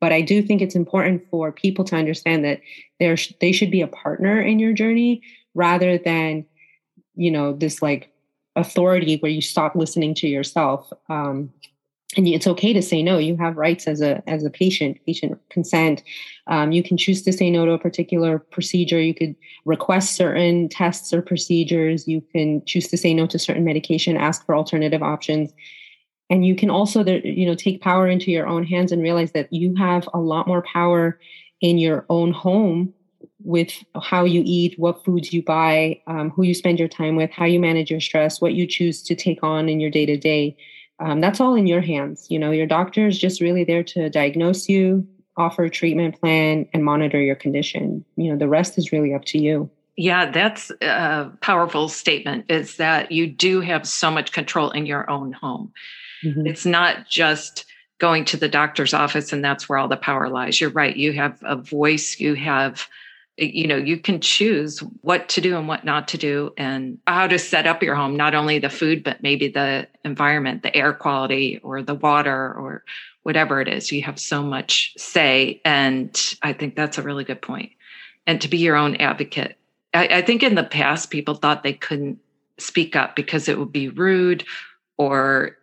But 0.00 0.12
i 0.12 0.20
do 0.20 0.42
think 0.42 0.60
it's 0.60 0.76
important 0.76 1.24
for 1.30 1.50
people 1.50 1.84
to 1.86 1.96
understand 1.96 2.44
that 2.44 2.60
they 2.98 3.52
should 3.52 3.70
be 3.70 3.80
a 3.80 3.86
partner 3.86 4.40
in 4.40 4.58
your 4.58 4.72
journey 4.72 5.22
rather 5.56 5.98
than 5.98 6.44
you 7.14 7.30
know 7.30 7.52
this 7.52 7.82
like 7.82 8.12
authority 8.54 9.16
where 9.18 9.32
you 9.32 9.42
stop 9.42 9.74
listening 9.74 10.14
to 10.14 10.28
yourself 10.28 10.92
um, 11.08 11.52
and 12.16 12.26
it's 12.28 12.46
okay 12.46 12.72
to 12.72 12.82
say 12.82 13.02
no. 13.02 13.18
You 13.18 13.36
have 13.36 13.56
rights 13.56 13.86
as 13.86 14.00
a 14.00 14.22
as 14.28 14.44
a 14.44 14.50
patient 14.50 14.98
patient 15.06 15.38
consent. 15.50 16.02
Um, 16.46 16.72
you 16.72 16.82
can 16.82 16.96
choose 16.96 17.22
to 17.22 17.32
say 17.32 17.50
no 17.50 17.66
to 17.66 17.72
a 17.72 17.78
particular 17.78 18.38
procedure. 18.38 19.00
You 19.00 19.14
could 19.14 19.34
request 19.64 20.14
certain 20.14 20.68
tests 20.68 21.12
or 21.12 21.20
procedures. 21.20 22.06
You 22.06 22.22
can 22.32 22.64
choose 22.64 22.88
to 22.88 22.96
say 22.96 23.12
no 23.12 23.26
to 23.26 23.38
certain 23.38 23.64
medication 23.64 24.16
ask 24.16 24.46
for 24.46 24.54
alternative 24.54 25.02
options. 25.02 25.52
And 26.30 26.46
you 26.46 26.54
can 26.54 26.70
also 26.70 27.04
you 27.04 27.46
know 27.46 27.54
take 27.54 27.82
power 27.82 28.06
into 28.08 28.30
your 28.30 28.46
own 28.46 28.64
hands 28.64 28.92
and 28.92 29.02
realize 29.02 29.32
that 29.32 29.52
you 29.52 29.74
have 29.74 30.08
a 30.14 30.18
lot 30.18 30.46
more 30.46 30.62
power 30.62 31.18
in 31.60 31.76
your 31.78 32.06
own 32.08 32.32
home 32.32 32.94
with 33.44 33.72
how 34.02 34.24
you 34.24 34.42
eat, 34.44 34.78
what 34.78 35.04
foods 35.04 35.32
you 35.32 35.42
buy, 35.42 36.00
um, 36.06 36.30
who 36.30 36.42
you 36.42 36.54
spend 36.54 36.78
your 36.78 36.88
time 36.88 37.16
with, 37.16 37.30
how 37.30 37.44
you 37.44 37.60
manage 37.60 37.90
your 37.90 38.00
stress, 38.00 38.40
what 38.40 38.54
you 38.54 38.66
choose 38.66 39.02
to 39.02 39.14
take 39.14 39.42
on 39.42 39.68
in 39.68 39.78
your 39.80 39.90
day 39.90 40.06
to 40.06 40.16
day. 40.16 40.56
That's 40.98 41.40
all 41.40 41.54
in 41.54 41.66
your 41.66 41.82
hands. 41.82 42.26
You 42.30 42.38
know, 42.38 42.50
your 42.50 42.66
doctor 42.66 43.06
is 43.06 43.18
just 43.18 43.40
really 43.40 43.64
there 43.64 43.84
to 43.84 44.08
diagnose 44.08 44.68
you, 44.68 45.06
offer 45.36 45.64
a 45.64 45.70
treatment 45.70 46.18
plan, 46.18 46.66
and 46.72 46.82
monitor 46.82 47.20
your 47.20 47.36
condition. 47.36 48.04
You 48.16 48.32
know, 48.32 48.38
the 48.38 48.48
rest 48.48 48.78
is 48.78 48.90
really 48.90 49.12
up 49.12 49.24
to 49.26 49.38
you. 49.38 49.70
Yeah, 49.98 50.30
that's 50.30 50.70
a 50.80 51.30
powerful 51.42 51.88
statement 51.88 52.46
is 52.50 52.76
that 52.76 53.12
you 53.12 53.26
do 53.26 53.60
have 53.60 53.86
so 53.86 54.10
much 54.10 54.32
control 54.32 54.70
in 54.70 54.86
your 54.86 55.08
own 55.10 55.32
home. 55.32 55.72
Mm-hmm. 56.24 56.46
It's 56.46 56.66
not 56.66 57.06
just 57.08 57.66
going 57.98 58.24
to 58.26 58.36
the 58.36 58.48
doctor's 58.48 58.92
office 58.92 59.32
and 59.32 59.44
that's 59.44 59.68
where 59.68 59.78
all 59.78 59.88
the 59.88 59.96
power 59.96 60.28
lies. 60.28 60.60
You're 60.60 60.70
right. 60.70 60.94
You 60.94 61.12
have 61.14 61.38
a 61.42 61.56
voice, 61.56 62.20
you 62.20 62.34
have 62.34 62.88
you 63.36 63.66
know 63.66 63.76
you 63.76 63.98
can 63.98 64.20
choose 64.20 64.78
what 65.02 65.28
to 65.28 65.40
do 65.40 65.56
and 65.56 65.68
what 65.68 65.84
not 65.84 66.08
to 66.08 66.18
do 66.18 66.52
and 66.56 66.98
how 67.06 67.26
to 67.26 67.38
set 67.38 67.66
up 67.66 67.82
your 67.82 67.94
home 67.94 68.16
not 68.16 68.34
only 68.34 68.58
the 68.58 68.70
food 68.70 69.04
but 69.04 69.22
maybe 69.22 69.48
the 69.48 69.86
environment 70.04 70.62
the 70.62 70.74
air 70.74 70.92
quality 70.92 71.60
or 71.62 71.82
the 71.82 71.94
water 71.94 72.54
or 72.54 72.82
whatever 73.24 73.60
it 73.60 73.66
is. 73.66 73.90
You 73.90 74.02
have 74.02 74.20
so 74.20 74.42
much 74.42 74.94
say 74.96 75.60
and 75.64 76.36
i 76.42 76.52
think 76.52 76.76
that's 76.76 76.98
a 76.98 77.02
really 77.02 77.24
good 77.24 77.42
point. 77.42 77.72
And 78.26 78.40
to 78.40 78.48
be 78.48 78.58
your 78.58 78.76
own 78.76 78.96
advocate. 78.96 79.56
I, 79.94 80.08
I 80.08 80.22
think 80.22 80.42
in 80.42 80.54
the 80.54 80.64
past 80.64 81.10
people 81.10 81.34
thought 81.34 81.62
they 81.62 81.72
couldn't 81.72 82.18
speak 82.58 82.96
up 82.96 83.14
because 83.14 83.48
it 83.48 83.58
would 83.58 83.72
be 83.72 83.88
rude 83.88 84.44
or 84.98 85.58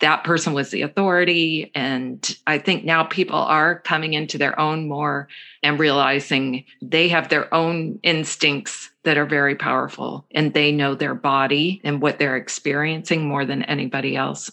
that 0.00 0.24
person 0.24 0.54
was 0.54 0.70
the 0.70 0.82
authority. 0.82 1.70
And 1.74 2.36
I 2.46 2.58
think 2.58 2.84
now 2.84 3.04
people 3.04 3.36
are 3.36 3.80
coming 3.80 4.14
into 4.14 4.38
their 4.38 4.58
own 4.58 4.88
more 4.88 5.28
and 5.62 5.78
realizing 5.78 6.64
they 6.80 7.08
have 7.08 7.28
their 7.28 7.52
own 7.52 8.00
instincts 8.02 8.90
that 9.04 9.18
are 9.18 9.26
very 9.26 9.54
powerful 9.54 10.24
and 10.30 10.54
they 10.54 10.72
know 10.72 10.94
their 10.94 11.14
body 11.14 11.80
and 11.84 12.00
what 12.00 12.18
they're 12.18 12.36
experiencing 12.36 13.26
more 13.26 13.44
than 13.44 13.62
anybody 13.64 14.16
else. 14.16 14.50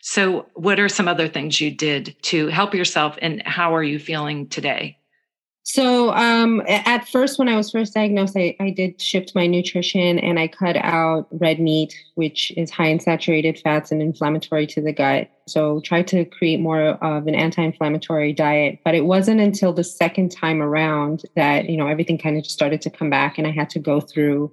So, 0.00 0.46
what 0.54 0.78
are 0.78 0.88
some 0.88 1.08
other 1.08 1.28
things 1.28 1.60
you 1.60 1.70
did 1.70 2.14
to 2.22 2.48
help 2.48 2.74
yourself 2.74 3.16
and 3.20 3.42
how 3.44 3.74
are 3.74 3.82
you 3.82 3.98
feeling 3.98 4.46
today? 4.48 4.97
So 5.70 6.14
um, 6.14 6.62
at 6.66 7.06
first, 7.06 7.38
when 7.38 7.46
I 7.46 7.54
was 7.54 7.70
first 7.70 7.92
diagnosed, 7.92 8.34
I, 8.38 8.56
I 8.58 8.70
did 8.70 9.02
shift 9.02 9.34
my 9.34 9.46
nutrition 9.46 10.18
and 10.18 10.38
I 10.38 10.48
cut 10.48 10.76
out 10.76 11.28
red 11.30 11.60
meat, 11.60 11.94
which 12.14 12.50
is 12.56 12.70
high 12.70 12.86
in 12.86 13.00
saturated 13.00 13.58
fats 13.58 13.92
and 13.92 14.00
inflammatory 14.00 14.66
to 14.68 14.80
the 14.80 14.94
gut. 14.94 15.28
So 15.46 15.80
tried 15.80 16.08
to 16.08 16.24
create 16.24 16.58
more 16.58 16.92
of 17.04 17.26
an 17.26 17.34
anti-inflammatory 17.34 18.32
diet. 18.32 18.78
But 18.82 18.94
it 18.94 19.04
wasn't 19.04 19.42
until 19.42 19.74
the 19.74 19.84
second 19.84 20.30
time 20.30 20.62
around 20.62 21.24
that 21.36 21.68
you 21.68 21.76
know 21.76 21.86
everything 21.86 22.16
kind 22.16 22.38
of 22.38 22.44
just 22.44 22.54
started 22.54 22.80
to 22.80 22.90
come 22.90 23.10
back, 23.10 23.36
and 23.36 23.46
I 23.46 23.50
had 23.50 23.68
to 23.70 23.78
go 23.78 24.00
through 24.00 24.50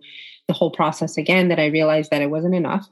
the 0.50 0.54
whole 0.54 0.70
process 0.70 1.16
again. 1.16 1.48
That 1.48 1.60
I 1.60 1.68
realized 1.68 2.12
that 2.12 2.22
it 2.24 2.30
wasn't 2.30 2.56
enough. 2.56 2.90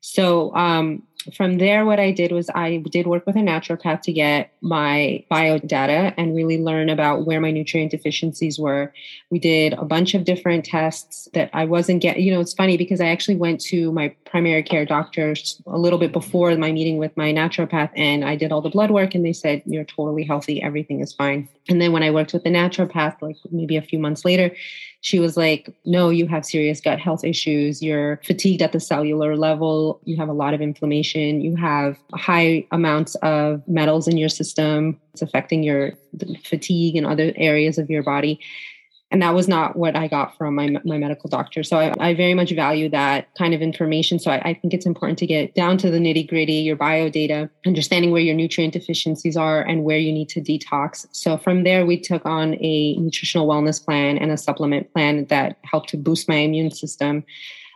So 0.00 0.54
um, 0.54 1.02
from 1.32 1.58
there, 1.58 1.84
what 1.84 1.98
I 1.98 2.10
did 2.10 2.32
was 2.32 2.50
I 2.54 2.82
did 2.90 3.06
work 3.06 3.26
with 3.26 3.36
a 3.36 3.40
naturopath 3.40 4.02
to 4.02 4.12
get 4.12 4.52
my 4.60 5.24
bio 5.30 5.58
data 5.58 6.12
and 6.16 6.34
really 6.34 6.62
learn 6.62 6.88
about 6.88 7.26
where 7.26 7.40
my 7.40 7.50
nutrient 7.50 7.90
deficiencies 7.90 8.58
were. 8.58 8.92
We 9.30 9.38
did 9.38 9.72
a 9.74 9.84
bunch 9.84 10.14
of 10.14 10.24
different 10.24 10.64
tests 10.64 11.28
that 11.32 11.50
I 11.52 11.64
wasn't 11.64 12.02
getting. 12.02 12.24
You 12.24 12.32
know, 12.32 12.40
it's 12.40 12.54
funny 12.54 12.76
because 12.76 13.00
I 13.00 13.06
actually 13.06 13.36
went 13.36 13.60
to 13.62 13.92
my 13.92 14.14
primary 14.24 14.62
care 14.62 14.84
doctor 14.84 15.34
a 15.66 15.78
little 15.78 15.98
bit 15.98 16.12
before 16.12 16.54
my 16.56 16.72
meeting 16.72 16.98
with 16.98 17.16
my 17.16 17.32
naturopath 17.32 17.90
and 17.96 18.24
I 18.24 18.36
did 18.36 18.52
all 18.52 18.60
the 18.60 18.70
blood 18.70 18.90
work 18.90 19.14
and 19.14 19.24
they 19.24 19.32
said, 19.32 19.62
You're 19.66 19.84
totally 19.84 20.24
healthy, 20.24 20.62
everything 20.62 21.00
is 21.00 21.12
fine. 21.12 21.48
And 21.68 21.80
then 21.80 21.92
when 21.92 22.02
I 22.02 22.10
worked 22.10 22.32
with 22.32 22.44
the 22.44 22.50
naturopath, 22.50 23.22
like 23.22 23.36
maybe 23.50 23.76
a 23.76 23.82
few 23.82 23.98
months 23.98 24.24
later, 24.24 24.54
she 25.04 25.18
was 25.18 25.36
like, 25.36 25.68
No, 25.84 26.08
you 26.08 26.26
have 26.28 26.46
serious 26.46 26.80
gut 26.80 26.98
health 26.98 27.24
issues. 27.24 27.82
You're 27.82 28.22
fatigued 28.24 28.62
at 28.62 28.72
the 28.72 28.80
cellular 28.80 29.36
level. 29.36 30.00
You 30.04 30.16
have 30.16 30.30
a 30.30 30.32
lot 30.32 30.54
of 30.54 30.62
inflammation. 30.62 31.42
You 31.42 31.56
have 31.56 31.98
high 32.14 32.66
amounts 32.72 33.14
of 33.16 33.62
metals 33.68 34.08
in 34.08 34.16
your 34.16 34.30
system. 34.30 34.98
It's 35.12 35.20
affecting 35.20 35.62
your 35.62 35.92
fatigue 36.42 36.96
and 36.96 37.06
other 37.06 37.34
areas 37.36 37.76
of 37.76 37.90
your 37.90 38.02
body 38.02 38.40
and 39.14 39.22
that 39.22 39.32
was 39.32 39.46
not 39.46 39.76
what 39.76 39.94
I 39.94 40.08
got 40.08 40.36
from 40.36 40.56
my, 40.56 40.76
my 40.84 40.98
medical 40.98 41.30
doctor. 41.30 41.62
So 41.62 41.78
I, 41.78 41.94
I 42.00 42.14
very 42.14 42.34
much 42.34 42.50
value 42.50 42.88
that 42.88 43.32
kind 43.38 43.54
of 43.54 43.62
information. 43.62 44.18
So 44.18 44.32
I, 44.32 44.40
I 44.40 44.54
think 44.54 44.74
it's 44.74 44.86
important 44.86 45.20
to 45.20 45.26
get 45.26 45.54
down 45.54 45.78
to 45.78 45.88
the 45.88 45.98
nitty 45.98 46.28
gritty, 46.28 46.54
your 46.54 46.74
bio 46.74 47.08
data, 47.08 47.48
understanding 47.64 48.10
where 48.10 48.20
your 48.20 48.34
nutrient 48.34 48.72
deficiencies 48.72 49.36
are 49.36 49.62
and 49.62 49.84
where 49.84 49.98
you 49.98 50.12
need 50.12 50.28
to 50.30 50.40
detox. 50.40 51.06
So 51.12 51.38
from 51.38 51.62
there, 51.62 51.86
we 51.86 52.00
took 52.00 52.26
on 52.26 52.54
a 52.54 52.96
nutritional 52.96 53.46
wellness 53.46 53.82
plan 53.84 54.18
and 54.18 54.32
a 54.32 54.36
supplement 54.36 54.92
plan 54.92 55.26
that 55.26 55.58
helped 55.62 55.90
to 55.90 55.96
boost 55.96 56.28
my 56.28 56.38
immune 56.38 56.72
system. 56.72 57.24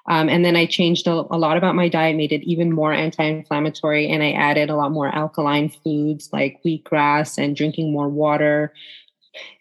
Um, 0.08 0.28
and 0.28 0.44
then 0.44 0.56
I 0.56 0.66
changed 0.66 1.06
a, 1.06 1.12
a, 1.12 1.38
lot 1.38 1.56
about 1.56 1.76
my 1.76 1.88
diet, 1.88 2.16
made 2.16 2.32
it 2.32 2.42
even 2.42 2.72
more 2.72 2.92
anti 2.92 3.22
inflammatory, 3.22 4.08
and 4.08 4.24
I 4.24 4.32
added 4.32 4.70
a 4.70 4.74
lot 4.74 4.90
more 4.90 5.14
alkaline 5.14 5.68
foods 5.68 6.30
like 6.32 6.58
wheatgrass 6.66 7.38
and 7.38 7.54
drinking 7.54 7.92
more 7.92 8.08
water, 8.08 8.72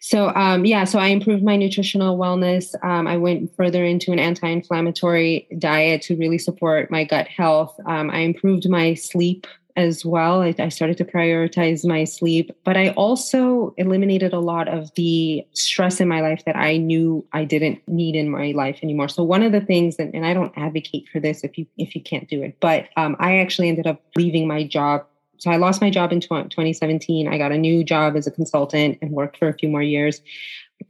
so 0.00 0.34
um, 0.34 0.64
yeah, 0.64 0.84
so 0.84 0.98
I 0.98 1.08
improved 1.08 1.42
my 1.42 1.56
nutritional 1.56 2.18
wellness. 2.18 2.74
Um, 2.84 3.06
I 3.06 3.16
went 3.16 3.54
further 3.56 3.84
into 3.84 4.12
an 4.12 4.18
anti-inflammatory 4.18 5.46
diet 5.58 6.02
to 6.02 6.16
really 6.16 6.38
support 6.38 6.90
my 6.90 7.04
gut 7.04 7.28
health. 7.28 7.78
Um, 7.86 8.10
I 8.10 8.20
improved 8.20 8.68
my 8.68 8.94
sleep 8.94 9.46
as 9.78 10.04
well. 10.04 10.42
I, 10.42 10.52
I, 10.58 10.70
started 10.70 10.96
to 10.98 11.04
prioritize 11.04 11.86
my 11.86 12.02
sleep, 12.02 12.50
but 12.64 12.76
I 12.76 12.90
also 12.90 13.74
eliminated 13.76 14.32
a 14.32 14.40
lot 14.40 14.66
of 14.66 14.92
the 14.96 15.46
stress 15.52 16.00
in 16.00 16.08
my 16.08 16.20
life 16.20 16.44
that 16.46 16.56
I 16.56 16.78
knew 16.78 17.24
I 17.32 17.44
didn't 17.44 17.80
need 17.86 18.16
in 18.16 18.28
my 18.28 18.50
life 18.50 18.80
anymore. 18.82 19.08
So 19.08 19.22
one 19.22 19.44
of 19.44 19.52
the 19.52 19.60
things, 19.60 19.94
and, 20.00 20.12
and 20.16 20.26
I 20.26 20.34
don't 20.34 20.52
advocate 20.56 21.08
for 21.12 21.20
this 21.20 21.44
if 21.44 21.56
you 21.56 21.64
if 21.76 21.94
you 21.94 22.02
can't 22.02 22.28
do 22.28 22.42
it, 22.42 22.56
but 22.58 22.88
um, 22.96 23.14
I 23.20 23.38
actually 23.38 23.68
ended 23.68 23.86
up 23.86 24.02
leaving 24.16 24.48
my 24.48 24.64
job 24.66 25.06
so 25.38 25.50
I 25.50 25.56
lost 25.56 25.80
my 25.80 25.90
job 25.90 26.12
in 26.12 26.20
2017. 26.20 27.28
I 27.28 27.38
got 27.38 27.52
a 27.52 27.58
new 27.58 27.84
job 27.84 28.16
as 28.16 28.26
a 28.26 28.30
consultant 28.30 28.98
and 29.00 29.12
worked 29.12 29.38
for 29.38 29.48
a 29.48 29.54
few 29.54 29.68
more 29.68 29.82
years. 29.82 30.20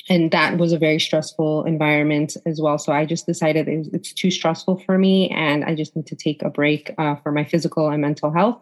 And 0.08 0.30
that 0.32 0.58
was 0.58 0.72
a 0.72 0.78
very 0.78 0.98
stressful 0.98 1.64
environment 1.64 2.36
as 2.44 2.60
well. 2.60 2.78
So 2.78 2.92
I 2.92 3.06
just 3.06 3.26
decided 3.26 3.68
it's 3.68 4.12
too 4.12 4.30
stressful 4.30 4.82
for 4.84 4.98
me 4.98 5.30
and 5.30 5.64
I 5.64 5.74
just 5.74 5.96
need 5.96 6.06
to 6.06 6.16
take 6.16 6.42
a 6.42 6.50
break 6.50 6.92
uh, 6.98 7.16
for 7.16 7.32
my 7.32 7.44
physical 7.44 7.88
and 7.88 8.02
mental 8.02 8.30
health. 8.30 8.60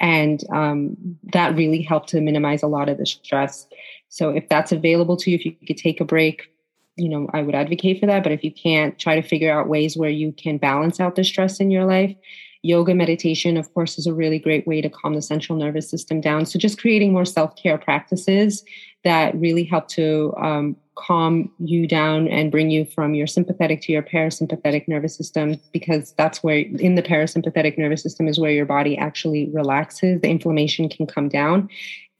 And 0.00 0.42
um, 0.52 0.96
that 1.32 1.56
really 1.56 1.82
helped 1.82 2.08
to 2.10 2.20
minimize 2.20 2.62
a 2.62 2.66
lot 2.68 2.88
of 2.88 2.98
the 2.98 3.06
stress. 3.06 3.66
So 4.08 4.30
if 4.30 4.48
that's 4.48 4.72
available 4.72 5.16
to 5.18 5.30
you, 5.30 5.36
if 5.36 5.46
you 5.46 5.54
could 5.66 5.78
take 5.78 6.00
a 6.00 6.04
break, 6.04 6.52
you 6.96 7.08
know, 7.08 7.28
I 7.32 7.42
would 7.42 7.54
advocate 7.54 8.00
for 8.00 8.06
that. 8.06 8.22
But 8.22 8.32
if 8.32 8.42
you 8.42 8.52
can't, 8.52 8.98
try 8.98 9.20
to 9.20 9.26
figure 9.26 9.52
out 9.52 9.68
ways 9.68 9.96
where 9.96 10.10
you 10.10 10.32
can 10.32 10.58
balance 10.58 11.00
out 11.00 11.14
the 11.14 11.24
stress 11.24 11.60
in 11.60 11.70
your 11.70 11.84
life 11.84 12.14
Yoga 12.62 12.94
meditation, 12.94 13.56
of 13.56 13.72
course, 13.74 13.98
is 13.98 14.06
a 14.06 14.14
really 14.14 14.38
great 14.38 14.66
way 14.66 14.80
to 14.80 14.88
calm 14.88 15.14
the 15.14 15.22
central 15.22 15.58
nervous 15.58 15.88
system 15.88 16.20
down. 16.20 16.46
So, 16.46 16.58
just 16.58 16.80
creating 16.80 17.12
more 17.12 17.24
self 17.24 17.54
care 17.56 17.78
practices 17.78 18.64
that 19.04 19.34
really 19.36 19.64
help 19.64 19.88
to 19.88 20.34
um, 20.36 20.76
calm 20.96 21.50
you 21.58 21.86
down 21.86 22.26
and 22.28 22.50
bring 22.50 22.70
you 22.70 22.84
from 22.84 23.14
your 23.14 23.26
sympathetic 23.26 23.80
to 23.82 23.92
your 23.92 24.02
parasympathetic 24.02 24.88
nervous 24.88 25.16
system, 25.16 25.56
because 25.72 26.12
that's 26.18 26.42
where 26.42 26.58
in 26.58 26.94
the 26.94 27.02
parasympathetic 27.02 27.78
nervous 27.78 28.02
system 28.02 28.26
is 28.26 28.40
where 28.40 28.50
your 28.50 28.66
body 28.66 28.96
actually 28.98 29.50
relaxes. 29.52 30.20
The 30.20 30.28
inflammation 30.28 30.88
can 30.88 31.06
come 31.06 31.28
down 31.28 31.68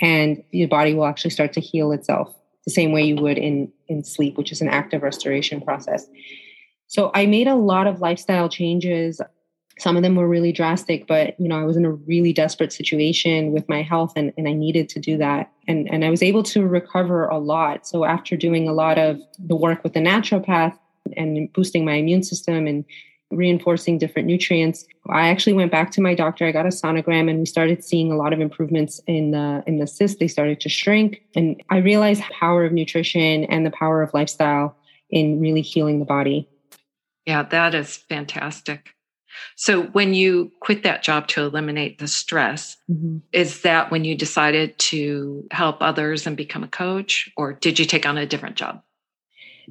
and 0.01 0.43
your 0.51 0.69
body 0.69 0.95
will 0.95 1.07
actually 1.07 1.31
start 1.31 1.53
to 1.55 1.61
heal 1.61 1.93
itself 1.93 2.35
the 2.67 2.73
same 2.73 2.93
way 2.93 3.03
you 3.03 3.17
would 3.17 3.39
in, 3.39 3.73
in 3.89 4.05
sleep, 4.05 4.37
which 4.37 4.53
is 4.53 4.61
an 4.61 4.69
active 4.69 5.03
restoration 5.03 5.61
process. 5.61 6.07
So 6.89 7.11
I 7.15 7.27
made 7.27 7.49
a 7.49 7.55
lot 7.55 7.87
of 7.87 8.01
lifestyle 8.01 8.49
changes 8.49 9.21
some 9.79 9.97
of 9.97 10.03
them 10.03 10.17
were 10.17 10.29
really 10.29 10.53
drastic 10.53 11.07
but 11.07 11.39
you 11.39 11.49
know 11.49 11.59
i 11.59 11.65
was 11.65 11.77
in 11.77 11.85
a 11.85 11.91
really 11.91 12.33
desperate 12.33 12.73
situation 12.73 13.53
with 13.53 13.69
my 13.69 13.83
health 13.83 14.13
and, 14.17 14.33
and 14.37 14.49
i 14.49 14.53
needed 14.53 14.89
to 14.89 15.01
do 15.01 15.17
that. 15.17 15.51
And, 15.69 15.91
and 15.93 16.05
i 16.05 16.11
was 16.11 16.23
able 16.23 16.43
to 16.45 16.67
recover 16.67 17.27
a 17.27 17.39
lot. 17.39 17.87
So 17.87 18.05
after 18.05 18.37
doing 18.37 18.69
a 18.69 18.73
lot 18.73 18.99
of 18.99 19.19
the 19.39 19.57
work 19.57 19.83
with 19.83 19.93
the 19.95 20.01
naturopath 20.01 20.79
and 21.17 21.53
boosting 21.53 21.85
my 21.85 21.95
immune 21.95 22.23
system 22.23 22.67
and 22.67 22.85
reinforcing 23.33 23.99
different 23.99 24.29
nutrients 24.29 24.87
i 25.11 25.29
actually 25.29 25.53
went 25.53 25.73
back 25.73 25.91
to 25.91 26.01
my 26.01 26.15
doctor. 26.15 26.47
I 26.47 26.53
got 26.53 26.65
a 26.65 26.71
sonogram 26.71 27.29
and 27.29 27.41
we 27.41 27.47
started 27.47 27.85
seeing 27.85 28.13
a 28.13 28.17
lot 28.17 28.33
of 28.33 28.41
improvements 28.41 29.01
in 29.07 29.33
the 29.33 29.63
in 29.67 29.79
the 29.79 29.87
cysts. 29.87 30.19
They 30.19 30.29
started 30.29 30.61
to 30.61 30.69
shrink. 30.69 31.23
And 31.35 31.63
i 31.71 31.79
realized 31.79 32.23
the 32.23 32.35
power 32.35 32.65
of 32.65 32.73
nutrition 32.73 33.45
and 33.45 33.67
the 33.67 33.71
power 33.71 34.03
of 34.03 34.15
lifestyle 34.15 34.77
in 35.11 35.41
really 35.41 35.63
healing 35.63 35.99
the 35.99 36.05
body. 36.05 36.49
Yeah 37.27 37.43
that 37.43 37.75
is 37.75 37.97
fantastic 37.97 38.96
so 39.57 39.85
when 39.85 40.15
you 40.15 40.53
quit 40.61 40.83
that 40.83 41.03
job 41.03 41.29
to 41.29 41.43
eliminate 41.43 41.99
the 41.99 42.09
stress, 42.09 42.77
mm-hmm. 42.91 43.19
is 43.33 43.63
that 43.63 43.91
when 43.91 44.05
you 44.05 44.17
decided 44.17 44.79
to 44.79 45.47
help 45.51 45.79
others 45.81 46.27
and 46.27 46.37
become 46.37 46.63
a 46.63 46.69
coach, 46.69 47.31
or 47.37 47.53
did 47.53 47.79
you 47.79 47.85
take 47.85 48.07
on 48.07 48.19
a 48.19 48.27
different 48.27 48.57
job? 48.57 48.83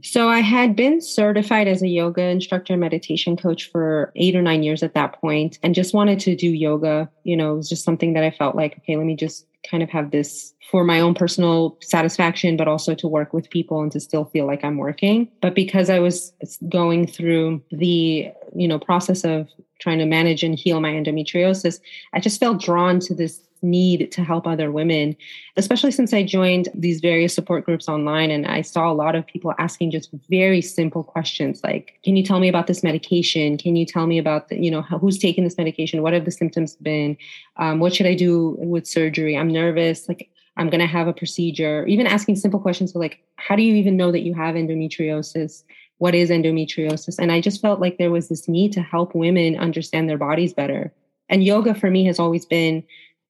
So 0.04 0.28
I 0.28 0.40
had 0.40 0.76
been 0.76 1.00
certified 1.00 1.68
as 1.68 1.82
a 1.82 1.88
yoga 1.88 2.24
instructor 2.24 2.74
and 2.74 2.82
meditation 2.82 3.38
coach 3.38 3.70
for 3.72 4.12
eight 4.16 4.36
or 4.36 4.42
nine 4.42 4.62
years 4.62 4.84
at 4.84 4.94
that 4.94 5.20
point 5.22 5.58
and 5.64 5.74
just 5.74 5.94
wanted 5.94 6.20
to 6.22 6.36
do 6.36 6.50
yoga. 6.50 7.10
You 7.24 7.38
know, 7.38 7.54
it 7.54 7.58
was 7.58 7.70
just 7.70 7.86
something 7.86 8.14
that 8.14 8.24
I 8.24 8.32
felt 8.32 8.56
like, 8.56 8.78
okay, 8.80 8.98
let 8.98 9.06
me 9.06 9.16
just 9.16 9.46
kind 9.70 9.84
of 9.84 9.90
have 9.90 10.12
this 10.12 10.54
for 10.72 10.84
my 10.84 11.00
own 11.00 11.14
personal 11.14 11.78
satisfaction, 11.82 12.58
but 12.58 12.68
also 12.68 12.96
to 12.96 13.08
work 13.08 13.34
with 13.34 13.50
people 13.50 13.82
and 13.82 13.92
to 13.92 14.00
still 14.00 14.26
feel 14.26 14.46
like 14.46 14.64
I'm 14.64 14.78
working. 14.78 15.30
But 15.42 15.56
because 15.56 15.90
I 15.90 16.00
was 16.00 16.34
going 16.70 17.08
through 17.08 17.62
the, 17.72 18.32
you 18.56 18.68
know, 18.68 18.80
process 18.80 19.24
of 19.24 19.48
trying 19.80 20.00
to 20.00 20.06
manage 20.06 20.44
and 20.44 20.58
heal 20.58 20.80
my 20.80 20.92
endometriosis, 20.92 21.80
I 22.14 22.20
just 22.20 22.40
felt 22.40 22.62
drawn 22.62 23.00
to 23.02 23.14
this 23.14 23.42
need 23.62 24.12
to 24.12 24.24
help 24.24 24.48
other 24.48 24.72
women, 24.72 25.16
especially 25.58 25.92
since 25.92 26.14
I 26.14 26.24
joined 26.24 26.70
these 26.74 27.02
various 27.02 27.34
support 27.34 27.66
groups 27.66 27.90
online 27.90 28.32
and 28.32 28.46
I 28.46 28.62
saw 28.62 28.90
a 28.90 28.94
lot 28.94 29.16
of 29.16 29.26
people 29.26 29.54
asking 29.58 29.92
just 29.92 30.10
very 30.30 30.62
simple 30.62 31.04
questions 31.04 31.62
like, 31.64 32.00
can 32.04 32.16
you 32.16 32.24
tell 32.24 32.40
me 32.40 32.48
about 32.48 32.68
this 32.68 32.84
medication? 32.84 33.58
Can 33.58 33.76
you 33.76 33.86
tell 33.86 34.08
me 34.08 34.18
about 34.20 34.50
the, 34.50 34.64
you 34.64 34.72
know, 34.72 34.82
who's 34.84 35.18
taking 35.18 35.44
this 35.44 35.58
medication? 35.58 36.02
What 36.02 36.14
have 36.14 36.26
the 36.26 36.32
symptoms 36.32 36.76
been? 36.76 37.18
Um, 37.58 37.80
what 37.80 37.96
should 37.96 38.06
I 38.06 38.16
do 38.16 38.56
with 38.60 38.88
surgery? 38.88 39.38
I'm 39.38 39.50
nervous. 39.56 40.08
Like 40.08 40.30
I'm 40.58 40.70
going 40.70 40.82
to 40.82 40.88
have 40.88 41.08
a 41.08 41.14
procedure, 41.14 41.86
even 41.88 42.06
asking 42.06 42.36
simple 42.36 42.60
questions 42.60 42.94
like, 42.94 43.24
how 43.38 43.56
do 43.56 43.64
you 43.64 43.76
even 43.76 43.98
know 43.98 44.12
that 44.12 44.22
you 44.22 44.34
have 44.36 44.56
endometriosis? 44.56 45.64
What 45.98 46.14
is 46.14 46.30
endometriosis? 46.30 47.18
And 47.18 47.32
I 47.32 47.42
just 47.42 47.62
felt 47.62 47.80
like 47.80 47.98
there 47.98 48.12
was 48.12 48.30
this 48.30 48.48
need 48.48 48.72
to 48.74 48.82
help 48.82 49.16
women 49.16 49.58
understand 49.58 50.10
their 50.10 50.18
bodies 50.18 50.54
better. 50.54 50.94
And 51.30 51.44
yoga 51.44 51.74
for 51.74 51.90
me 51.90 52.06
has 52.06 52.20
always 52.20 52.46
been 52.46 52.84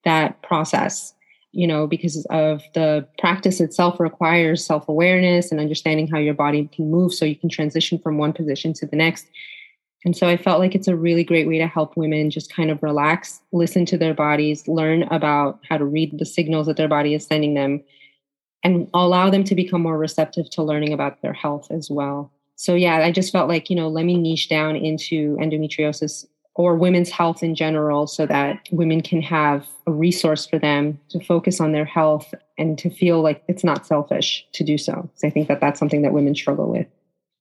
that 0.04 0.42
process 0.42 1.16
you 1.56 1.66
know, 1.66 1.88
because 1.88 2.26
of 2.32 2.62
the 2.74 3.08
practice 3.18 3.62
itself 3.62 3.98
requires 3.98 4.64
self 4.64 4.90
awareness 4.90 5.52
and 5.52 5.60
understanding 5.62 6.06
how 6.06 6.20
your 6.20 6.34
body 6.34 6.70
can 6.74 6.92
move 6.92 7.14
so 7.14 7.24
you 7.24 7.36
can 7.36 7.50
transition 7.50 7.98
from 7.98 8.18
one 8.18 8.34
position 8.34 8.74
to 8.74 8.86
the 8.86 8.98
next. 8.98 9.26
And 10.06 10.16
so 10.16 10.28
I 10.28 10.38
felt 10.38 10.60
like 10.60 10.76
it's 10.76 10.88
a 10.88 10.96
really 10.96 11.24
great 11.24 11.48
way 11.48 11.58
to 11.58 11.68
help 11.68 11.98
women 11.98 12.30
just 12.30 12.54
kind 12.54 12.70
of 12.70 12.82
relax, 12.84 13.42
listen 13.52 13.86
to 13.88 13.98
their 13.98 14.14
bodies, 14.14 14.68
learn 14.68 15.04
about 15.04 15.60
how 15.68 15.78
to 15.78 15.86
read 15.86 16.18
the 16.20 16.26
signals 16.26 16.68
that 16.68 16.78
their 16.78 16.88
body 16.88 17.16
is 17.16 17.26
sending 17.26 17.56
them, 17.56 17.84
and 18.64 18.88
allow 18.94 19.32
them 19.32 19.44
to 19.44 19.56
become 19.56 19.82
more 19.82 19.98
receptive 19.98 20.50
to 20.52 20.64
learning 20.64 20.94
about 20.94 21.22
their 21.22 21.34
health 21.34 21.68
as 21.72 21.90
well. 21.90 22.32
So, 22.56 22.76
yeah, 22.76 22.98
I 22.98 23.12
just 23.12 23.32
felt 23.32 23.50
like, 23.50 23.70
you 23.70 23.76
know, 23.76 23.88
let 23.88 24.06
me 24.06 24.16
niche 24.16 24.48
down 24.48 24.76
into 24.76 25.36
endometriosis 25.38 26.26
or 26.54 26.76
women's 26.76 27.10
health 27.10 27.44
in 27.44 27.54
general 27.54 28.08
so 28.08 28.26
that 28.28 28.70
women 28.72 29.02
can 29.02 29.22
have 29.22 29.68
a 29.88 29.92
resource 29.92 30.46
for 30.46 30.58
them 30.58 30.98
to 31.10 31.20
focus 31.20 31.60
on 31.60 31.74
their 31.74 31.84
health 31.84 32.34
and 32.58 32.78
to 32.78 32.90
feel 32.90 33.22
like 33.22 33.44
it's 33.48 33.64
not 33.64 33.86
selfish 33.86 34.46
to 34.54 34.64
do 34.64 34.78
so. 34.78 35.10
So 35.16 35.28
I 35.28 35.32
think 35.32 35.50
that 35.50 35.60
that's 35.60 35.80
something 35.80 36.02
that 36.04 36.14
women 36.14 36.34
struggle 36.34 36.72
with. 36.72 36.88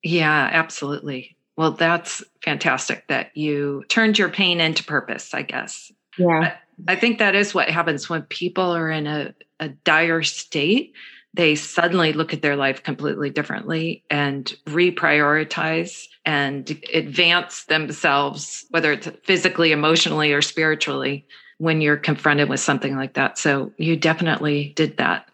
Yeah, 0.03 0.50
absolutely. 0.53 1.34
Well, 1.57 1.73
that's 1.73 2.23
fantastic 2.43 3.07
that 3.09 3.37
you 3.37 3.85
turned 3.88 4.19
your 4.19 4.29
pain 4.29 4.61
into 4.61 4.83
purpose, 4.85 5.35
I 5.35 5.43
guess. 5.43 5.93
Yeah. 6.19 6.57
I, 6.88 6.97
think 6.97 7.19
that 7.19 7.35
is 7.35 7.55
what 7.55 7.69
happens 7.69 8.09
when 8.09 8.23
people 8.23 8.75
are 8.75 8.90
in 8.90 9.07
a, 9.07 9.35
a 9.61 9.69
dire 9.69 10.23
state 10.23 10.95
they 11.35 11.57
suddenly 11.57 12.12
look 12.12 12.33
at 12.33 12.43
their 12.43 12.55
life 12.55 12.85
completely 12.85 13.29
differently 13.29 14.05
and 14.09 14.55
reprioritize 14.67 16.07
and 16.25 16.81
advance 16.95 17.64
themselves, 17.64 18.64
whether 18.71 18.93
it's 18.93 19.09
physically, 19.25 19.73
emotionally, 19.73 20.33
or 20.33 20.40
spiritually, 20.40 21.27
when 21.59 21.81
you're 21.81 21.97
confronted 21.97 22.49
with 22.49 22.61
something 22.61 22.97
like 22.97 23.14
that. 23.14 23.37
So 23.37 23.73
you 23.79 23.97
definitely 23.97 24.73
did 24.77 24.97
that. 24.99 25.29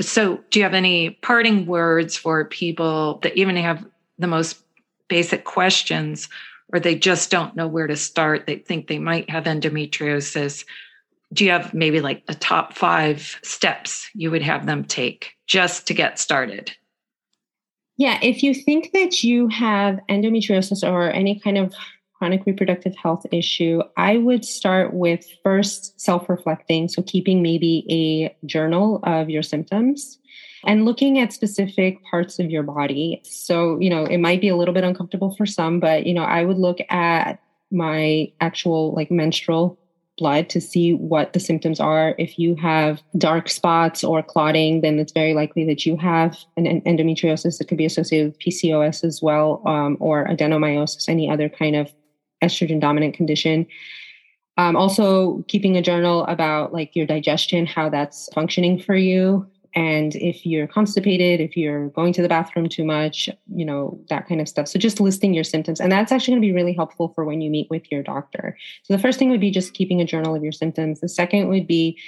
So, 0.00 0.40
do 0.50 0.58
you 0.58 0.62
have 0.62 0.72
any 0.72 1.10
parting 1.10 1.66
words 1.66 2.16
for 2.16 2.46
people 2.46 3.18
that 3.22 3.36
even 3.36 3.56
have 3.56 3.84
the 4.18 4.26
most 4.26 4.62
basic 5.08 5.44
questions 5.44 6.28
or 6.72 6.80
they 6.80 6.94
just 6.94 7.30
don't 7.30 7.56
know 7.56 7.68
where 7.68 7.86
to 7.86 7.96
start? 7.96 8.46
They 8.46 8.56
think 8.56 8.86
they 8.86 8.98
might 8.98 9.28
have 9.30 9.44
endometriosis 9.44 10.64
do 11.32 11.44
you 11.44 11.50
have 11.50 11.72
maybe 11.72 12.00
like 12.00 12.26
the 12.26 12.34
top 12.34 12.74
five 12.74 13.38
steps 13.42 14.08
you 14.14 14.30
would 14.30 14.42
have 14.42 14.66
them 14.66 14.84
take 14.84 15.32
just 15.46 15.86
to 15.86 15.94
get 15.94 16.18
started? 16.18 16.72
Yeah, 17.96 18.18
if 18.22 18.42
you 18.42 18.54
think 18.54 18.92
that 18.92 19.22
you 19.22 19.48
have 19.48 20.00
endometriosis 20.08 20.86
or 20.86 21.10
any 21.10 21.38
kind 21.38 21.58
of 21.58 21.74
chronic 22.22 22.46
reproductive 22.46 22.94
health 22.94 23.26
issue, 23.32 23.82
I 23.96 24.16
would 24.16 24.44
start 24.44 24.94
with 24.94 25.26
first 25.42 26.00
self 26.00 26.28
reflecting. 26.28 26.86
So, 26.86 27.02
keeping 27.02 27.42
maybe 27.42 27.84
a 27.90 28.46
journal 28.46 29.00
of 29.02 29.28
your 29.28 29.42
symptoms 29.42 30.20
and 30.64 30.84
looking 30.84 31.18
at 31.18 31.32
specific 31.32 31.98
parts 32.08 32.38
of 32.38 32.48
your 32.48 32.62
body. 32.62 33.20
So, 33.24 33.76
you 33.80 33.90
know, 33.90 34.04
it 34.04 34.18
might 34.18 34.40
be 34.40 34.48
a 34.50 34.54
little 34.54 34.72
bit 34.72 34.84
uncomfortable 34.84 35.34
for 35.34 35.46
some, 35.46 35.80
but, 35.80 36.06
you 36.06 36.14
know, 36.14 36.22
I 36.22 36.44
would 36.44 36.58
look 36.58 36.78
at 36.90 37.42
my 37.72 38.30
actual 38.40 38.94
like 38.94 39.10
menstrual 39.10 39.76
blood 40.16 40.48
to 40.50 40.60
see 40.60 40.94
what 40.94 41.32
the 41.32 41.40
symptoms 41.40 41.80
are. 41.80 42.14
If 42.18 42.38
you 42.38 42.54
have 42.54 43.02
dark 43.18 43.48
spots 43.48 44.04
or 44.04 44.22
clotting, 44.22 44.82
then 44.82 45.00
it's 45.00 45.10
very 45.10 45.34
likely 45.34 45.64
that 45.66 45.84
you 45.84 45.96
have 45.96 46.38
an 46.56 46.82
endometriosis 46.82 47.58
that 47.58 47.66
could 47.66 47.78
be 47.78 47.86
associated 47.86 48.28
with 48.28 48.38
PCOS 48.38 49.02
as 49.02 49.20
well, 49.20 49.60
um, 49.66 49.96
or 49.98 50.28
adenomyosis, 50.28 51.08
any 51.08 51.28
other 51.28 51.48
kind 51.48 51.74
of 51.74 51.92
estrogen 52.42 52.80
dominant 52.80 53.14
condition. 53.14 53.66
Um, 54.58 54.76
also, 54.76 55.42
keeping 55.48 55.76
a 55.76 55.82
journal 55.82 56.24
about 56.26 56.72
like 56.72 56.94
your 56.94 57.06
digestion, 57.06 57.64
how 57.64 57.88
that's 57.88 58.28
functioning 58.34 58.78
for 58.78 58.94
you, 58.94 59.46
and 59.74 60.14
if 60.16 60.44
you're 60.44 60.66
constipated, 60.66 61.40
if 61.40 61.56
you're 61.56 61.88
going 61.90 62.12
to 62.14 62.22
the 62.22 62.28
bathroom 62.28 62.68
too 62.68 62.84
much, 62.84 63.28
you 63.54 63.64
know, 63.64 63.98
that 64.10 64.28
kind 64.28 64.40
of 64.40 64.48
stuff. 64.48 64.68
So 64.68 64.78
just 64.78 65.00
listing 65.00 65.32
your 65.32 65.44
symptoms. 65.44 65.80
And 65.80 65.90
that's 65.90 66.12
actually 66.12 66.32
going 66.32 66.42
to 66.42 66.46
be 66.46 66.52
really 66.52 66.74
helpful 66.74 67.12
for 67.14 67.24
when 67.24 67.40
you 67.40 67.50
meet 67.50 67.70
with 67.70 67.90
your 67.90 68.02
doctor. 68.02 68.56
So 68.82 68.94
the 68.94 69.00
first 69.00 69.18
thing 69.18 69.30
would 69.30 69.40
be 69.40 69.50
just 69.50 69.72
keeping 69.72 70.00
a 70.00 70.04
journal 70.04 70.34
of 70.34 70.42
your 70.42 70.52
symptoms. 70.52 71.00
The 71.00 71.08
second 71.08 71.48
would 71.48 71.66
be 71.66 71.98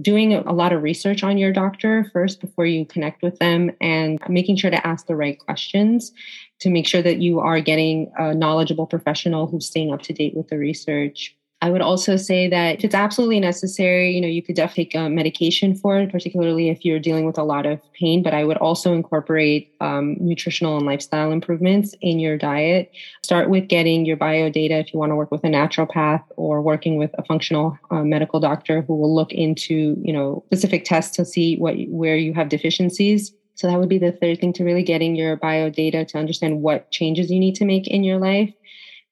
doing 0.00 0.34
a 0.34 0.52
lot 0.52 0.72
of 0.72 0.82
research 0.82 1.24
on 1.24 1.38
your 1.38 1.52
doctor 1.52 2.08
first 2.12 2.40
before 2.40 2.66
you 2.66 2.86
connect 2.86 3.22
with 3.22 3.38
them 3.38 3.72
and 3.80 4.20
making 4.28 4.56
sure 4.56 4.70
to 4.70 4.86
ask 4.86 5.06
the 5.06 5.16
right 5.16 5.38
questions 5.38 6.12
to 6.60 6.70
make 6.70 6.86
sure 6.86 7.02
that 7.02 7.20
you 7.20 7.40
are 7.40 7.60
getting 7.60 8.10
a 8.18 8.34
knowledgeable 8.34 8.86
professional 8.86 9.46
who's 9.46 9.66
staying 9.66 9.92
up 9.92 10.02
to 10.02 10.12
date 10.12 10.36
with 10.36 10.48
the 10.48 10.58
research. 10.58 11.34
I 11.60 11.70
would 11.70 11.80
also 11.80 12.16
say 12.16 12.48
that 12.48 12.76
if 12.76 12.84
it's 12.84 12.94
absolutely 12.94 13.40
necessary, 13.40 14.12
you 14.12 14.20
know, 14.20 14.28
you 14.28 14.42
could 14.42 14.54
definitely 14.54 14.84
take 14.84 14.96
um, 14.96 15.16
medication 15.16 15.74
for 15.74 15.98
it, 15.98 16.12
particularly 16.12 16.68
if 16.68 16.84
you're 16.84 17.00
dealing 17.00 17.24
with 17.24 17.36
a 17.36 17.42
lot 17.42 17.66
of 17.66 17.80
pain. 17.94 18.22
But 18.22 18.32
I 18.32 18.44
would 18.44 18.58
also 18.58 18.92
incorporate 18.92 19.74
um, 19.80 20.16
nutritional 20.20 20.76
and 20.76 20.86
lifestyle 20.86 21.32
improvements 21.32 21.96
in 22.00 22.20
your 22.20 22.38
diet. 22.38 22.92
Start 23.24 23.50
with 23.50 23.66
getting 23.66 24.06
your 24.06 24.16
bio 24.16 24.50
data 24.50 24.76
if 24.78 24.94
you 24.94 25.00
want 25.00 25.10
to 25.10 25.16
work 25.16 25.32
with 25.32 25.42
a 25.42 25.48
naturopath 25.48 26.22
or 26.36 26.62
working 26.62 26.96
with 26.96 27.10
a 27.18 27.24
functional 27.24 27.76
uh, 27.90 28.04
medical 28.04 28.38
doctor 28.38 28.82
who 28.82 28.94
will 28.94 29.12
look 29.12 29.32
into, 29.32 29.96
you 30.00 30.12
know, 30.12 30.44
specific 30.46 30.84
tests 30.84 31.16
to 31.16 31.24
see 31.24 31.56
what 31.56 31.74
where 31.88 32.16
you 32.16 32.34
have 32.34 32.48
deficiencies. 32.48 33.32
So 33.58 33.66
that 33.66 33.78
would 33.78 33.88
be 33.88 33.98
the 33.98 34.12
third 34.12 34.40
thing 34.40 34.52
to 34.54 34.64
really 34.64 34.82
getting 34.82 35.16
your 35.16 35.36
bio 35.36 35.68
data 35.68 36.04
to 36.04 36.18
understand 36.18 36.62
what 36.62 36.90
changes 36.90 37.30
you 37.30 37.40
need 37.40 37.56
to 37.56 37.64
make 37.64 37.86
in 37.86 38.04
your 38.04 38.18
life 38.18 38.52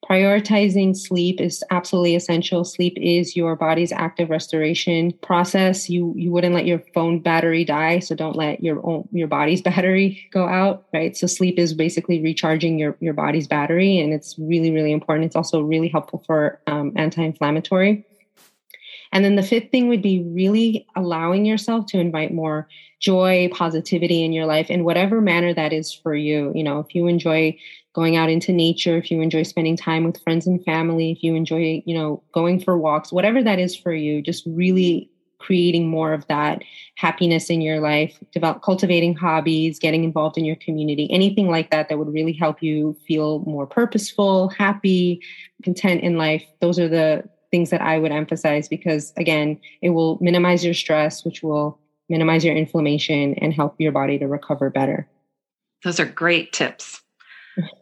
Prioritizing 0.09 0.97
sleep 0.97 1.41
is 1.41 1.65
absolutely 1.71 2.15
essential. 2.15 2.65
Sleep 2.65 2.97
is 2.97 3.35
your 3.35 3.57
body's 3.57 3.91
active 3.91 4.31
restoration 4.31 5.11
process. 5.21 5.91
You 5.91 6.15
you 6.17 6.31
wouldn't 6.31 6.55
let 6.55 6.67
your 6.67 6.81
phone 6.95 7.19
battery 7.19 7.65
die, 7.65 7.99
so 7.99 8.15
don't 8.15 8.37
let 8.37 8.63
your 8.63 8.87
own, 8.87 9.09
your 9.11 9.27
body's 9.27 9.63
battery 9.71 10.25
go 10.31 10.47
out, 10.47 10.85
right? 10.95 11.17
So 11.17 11.27
sleep 11.27 11.59
is 11.59 11.75
basically 11.75 12.23
recharging 12.23 12.79
your 12.79 12.97
your 13.01 13.15
body's 13.15 13.49
battery, 13.49 13.99
and 13.99 14.13
it's 14.13 14.37
really 14.39 14.71
really 14.71 14.93
important. 14.93 15.27
It's 15.27 15.35
also 15.35 15.61
really 15.63 15.89
helpful 15.89 16.23
for 16.25 16.61
um, 16.69 16.93
anti-inflammatory. 16.95 18.07
And 19.13 19.25
then 19.25 19.35
the 19.35 19.43
fifth 19.43 19.71
thing 19.73 19.89
would 19.89 20.03
be 20.03 20.23
really 20.23 20.87
allowing 20.95 21.47
yourself 21.47 21.87
to 21.87 21.99
invite 21.99 22.33
more 22.33 22.69
joy, 22.99 23.49
positivity 23.53 24.25
in 24.25 24.33
your 24.33 24.47
life 24.47 24.71
in 24.71 24.85
whatever 24.85 25.21
manner 25.21 25.53
that 25.55 25.73
is 25.73 25.93
for 25.93 26.15
you. 26.15 26.53
You 26.55 26.65
know, 26.65 26.81
if 26.81 26.95
you 26.95 27.07
enjoy 27.07 27.57
going 27.95 28.17
out 28.17 28.31
into 28.31 28.53
nature, 28.53 28.97
if 28.97 29.11
you 29.11 29.21
enjoy 29.21 29.43
spending 29.43 29.77
time 29.77 30.05
with 30.05 30.23
friends 30.23 30.47
and 30.47 30.63
family, 30.65 31.13
if 31.13 31.23
you 31.23 31.35
enjoy, 31.35 31.83
you 31.87 31.97
know, 31.97 32.23
going 32.33 32.61
for 32.61 32.79
walks, 32.79 33.13
whatever 33.13 33.43
that 33.43 33.59
is 33.59 33.77
for 33.77 33.93
you, 33.93 34.23
just 34.23 34.45
really 34.47 35.11
creating 35.39 35.89
more 35.89 36.13
of 36.13 36.27
that 36.29 36.63
happiness 36.97 37.51
in 37.51 37.61
your 37.61 37.81
life, 37.81 38.19
develop 38.33 38.63
cultivating 38.63 39.15
hobbies, 39.15 39.79
getting 39.79 40.03
involved 40.03 40.39
in 40.39 40.45
your 40.45 40.57
community, 40.57 41.11
anything 41.11 41.51
like 41.51 41.71
that 41.71 41.89
that 41.89 41.99
would 41.99 42.13
really 42.13 42.33
help 42.33 42.63
you 42.63 42.97
feel 43.07 43.41
more 43.41 43.67
purposeful, 43.67 44.49
happy, 44.49 45.21
content 45.63 46.03
in 46.03 46.17
life. 46.17 46.45
Those 46.61 46.79
are 46.79 46.89
the 46.89 47.25
things 47.51 47.71
that 47.71 47.81
I 47.81 47.99
would 47.99 48.13
emphasize 48.13 48.69
because 48.69 49.13
again, 49.17 49.61
it 49.83 49.91
will 49.91 50.19
minimize 50.21 50.65
your 50.65 50.75
stress, 50.75 51.25
which 51.25 51.43
will 51.43 51.79
minimize 52.09 52.45
your 52.45 52.55
inflammation 52.55 53.35
and 53.35 53.53
help 53.53 53.77
your 53.79 53.92
body 53.92 54.19
to 54.19 54.27
recover 54.27 54.71
better. 54.71 55.09
Those 55.85 56.01
are 56.01 56.07
great 56.07 56.53
tips 56.53 57.03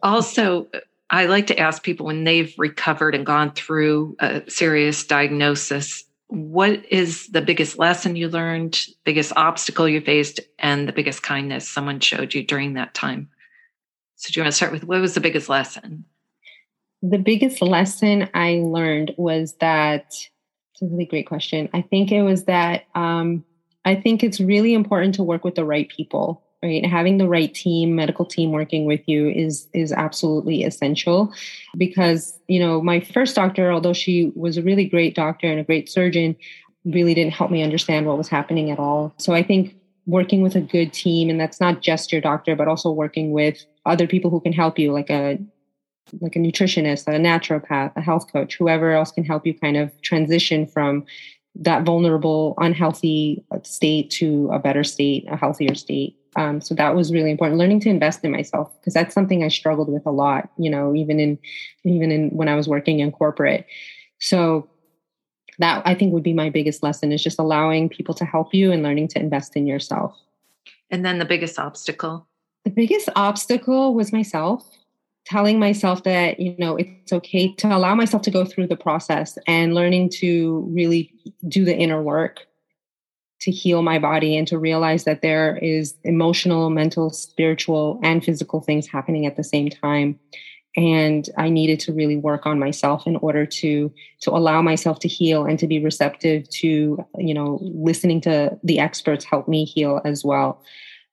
also, 0.01 0.67
I 1.09 1.25
like 1.25 1.47
to 1.47 1.59
ask 1.59 1.83
people 1.83 2.05
when 2.05 2.23
they've 2.23 2.53
recovered 2.57 3.15
and 3.15 3.25
gone 3.25 3.51
through 3.51 4.15
a 4.19 4.43
serious 4.49 5.05
diagnosis, 5.05 6.03
what 6.27 6.83
is 6.91 7.27
the 7.27 7.41
biggest 7.41 7.77
lesson 7.77 8.15
you 8.15 8.27
learned, 8.27 8.79
biggest 9.03 9.31
obstacle 9.35 9.87
you 9.87 10.01
faced, 10.01 10.39
and 10.57 10.87
the 10.87 10.93
biggest 10.93 11.21
kindness 11.21 11.69
someone 11.69 11.99
showed 11.99 12.33
you 12.33 12.43
during 12.43 12.73
that 12.73 12.93
time? 12.93 13.29
So, 14.15 14.31
do 14.31 14.39
you 14.39 14.43
want 14.43 14.53
to 14.53 14.55
start 14.55 14.71
with 14.71 14.85
what 14.85 15.01
was 15.01 15.13
the 15.13 15.21
biggest 15.21 15.49
lesson? 15.49 16.05
The 17.01 17.19
biggest 17.19 17.61
lesson 17.61 18.29
I 18.33 18.61
learned 18.63 19.13
was 19.17 19.53
that 19.59 20.05
it's 20.07 20.81
a 20.81 20.85
really 20.85 21.05
great 21.05 21.27
question. 21.27 21.69
I 21.73 21.81
think 21.81 22.11
it 22.11 22.23
was 22.23 22.45
that 22.45 22.85
um, 22.95 23.45
I 23.85 23.95
think 23.95 24.23
it's 24.23 24.39
really 24.39 24.73
important 24.73 25.15
to 25.15 25.23
work 25.23 25.43
with 25.43 25.55
the 25.55 25.65
right 25.65 25.87
people 25.87 26.41
right? 26.65 26.85
Having 26.85 27.17
the 27.17 27.27
right 27.27 27.53
team 27.53 27.95
medical 27.95 28.25
team 28.25 28.51
working 28.51 28.85
with 28.85 29.01
you 29.07 29.29
is 29.29 29.67
is 29.73 29.91
absolutely 29.91 30.63
essential 30.63 31.33
because 31.77 32.37
you 32.47 32.59
know 32.59 32.81
my 32.81 32.99
first 32.99 33.35
doctor 33.35 33.71
although 33.71 33.93
she 33.93 34.31
was 34.35 34.57
a 34.57 34.63
really 34.63 34.85
great 34.85 35.15
doctor 35.15 35.47
and 35.47 35.59
a 35.59 35.63
great 35.63 35.89
surgeon 35.89 36.35
really 36.85 37.13
didn't 37.13 37.33
help 37.33 37.51
me 37.51 37.63
understand 37.63 38.05
what 38.05 38.17
was 38.17 38.27
happening 38.27 38.71
at 38.71 38.79
all. 38.79 39.13
So 39.17 39.33
i 39.33 39.43
think 39.43 39.75
working 40.07 40.41
with 40.41 40.55
a 40.55 40.61
good 40.61 40.93
team 40.93 41.29
and 41.29 41.39
that's 41.39 41.59
not 41.59 41.81
just 41.81 42.11
your 42.11 42.21
doctor 42.21 42.55
but 42.55 42.67
also 42.67 42.91
working 42.91 43.31
with 43.31 43.65
other 43.85 44.07
people 44.07 44.29
who 44.29 44.39
can 44.39 44.53
help 44.53 44.77
you 44.77 44.91
like 44.91 45.09
a 45.09 45.39
like 46.21 46.35
a 46.35 46.39
nutritionist 46.39 47.07
a 47.07 47.17
naturopath 47.17 47.91
a 47.95 48.01
health 48.01 48.31
coach 48.31 48.55
whoever 48.57 48.91
else 48.91 49.11
can 49.11 49.25
help 49.25 49.45
you 49.47 49.53
kind 49.53 49.77
of 49.77 49.89
transition 50.01 50.67
from 50.67 51.03
that 51.55 51.83
vulnerable, 51.83 52.53
unhealthy 52.57 53.43
state 53.63 54.09
to 54.11 54.49
a 54.51 54.59
better 54.59 54.83
state, 54.83 55.25
a 55.29 55.37
healthier 55.37 55.75
state. 55.75 56.17
Um, 56.35 56.59
so 56.59 56.75
that 56.75 56.95
was 56.95 57.13
really 57.13 57.31
important. 57.31 57.57
Learning 57.57 57.79
to 57.81 57.89
invest 57.89 58.23
in 58.23 58.31
myself 58.31 58.69
because 58.79 58.93
that's 58.93 59.13
something 59.13 59.43
I 59.43 59.47
struggled 59.47 59.89
with 59.89 60.05
a 60.05 60.11
lot. 60.11 60.49
You 60.57 60.69
know, 60.69 60.93
even 60.93 61.19
in 61.19 61.39
even 61.85 62.11
in 62.11 62.29
when 62.29 62.49
I 62.49 62.55
was 62.55 62.67
working 62.67 62.99
in 62.99 63.11
corporate. 63.11 63.65
So 64.19 64.69
that 65.59 65.81
I 65.85 65.95
think 65.95 66.13
would 66.13 66.23
be 66.23 66.33
my 66.33 66.49
biggest 66.49 66.83
lesson 66.83 67.11
is 67.11 67.23
just 67.23 67.39
allowing 67.39 67.87
people 67.87 68.13
to 68.15 68.25
help 68.25 68.53
you 68.53 68.71
and 68.71 68.83
learning 68.83 69.07
to 69.09 69.19
invest 69.19 69.55
in 69.55 69.65
yourself. 69.65 70.13
And 70.89 71.05
then 71.05 71.19
the 71.19 71.25
biggest 71.25 71.57
obstacle? 71.57 72.27
The 72.65 72.71
biggest 72.71 73.09
obstacle 73.15 73.93
was 73.93 74.11
myself 74.11 74.65
telling 75.25 75.59
myself 75.59 76.03
that 76.03 76.39
you 76.39 76.55
know 76.57 76.75
it's 76.75 77.11
okay 77.11 77.53
to 77.55 77.67
allow 77.67 77.95
myself 77.95 78.21
to 78.23 78.31
go 78.31 78.45
through 78.45 78.67
the 78.67 78.77
process 78.77 79.37
and 79.47 79.73
learning 79.73 80.09
to 80.09 80.67
really 80.71 81.11
do 81.47 81.65
the 81.65 81.75
inner 81.75 82.01
work 82.01 82.45
to 83.41 83.51
heal 83.51 83.81
my 83.81 83.99
body 83.99 84.37
and 84.37 84.47
to 84.47 84.57
realize 84.57 85.03
that 85.03 85.21
there 85.21 85.57
is 85.57 85.95
emotional 86.03 86.69
mental 86.69 87.09
spiritual 87.09 87.99
and 88.01 88.23
physical 88.23 88.61
things 88.61 88.87
happening 88.87 89.25
at 89.25 89.35
the 89.35 89.43
same 89.43 89.69
time. 89.69 90.19
And 90.77 91.29
i 91.37 91.49
needed 91.49 91.79
to 91.81 91.93
really 91.93 92.17
work 92.17 92.45
on 92.45 92.59
myself 92.59 93.07
in 93.07 93.15
order 93.17 93.45
to 93.45 93.93
to 94.21 94.31
allow 94.31 94.61
myself 94.61 94.99
to 94.99 95.07
heal 95.07 95.45
and 95.45 95.57
to 95.59 95.67
be 95.67 95.81
receptive 95.81 96.49
to 96.49 97.05
you 97.17 97.33
know 97.33 97.59
listening 97.61 98.19
to 98.21 98.57
the 98.61 98.79
experts 98.79 99.23
help 99.23 99.47
me 99.47 99.63
heal 99.63 100.01
as 100.03 100.25
well 100.25 100.61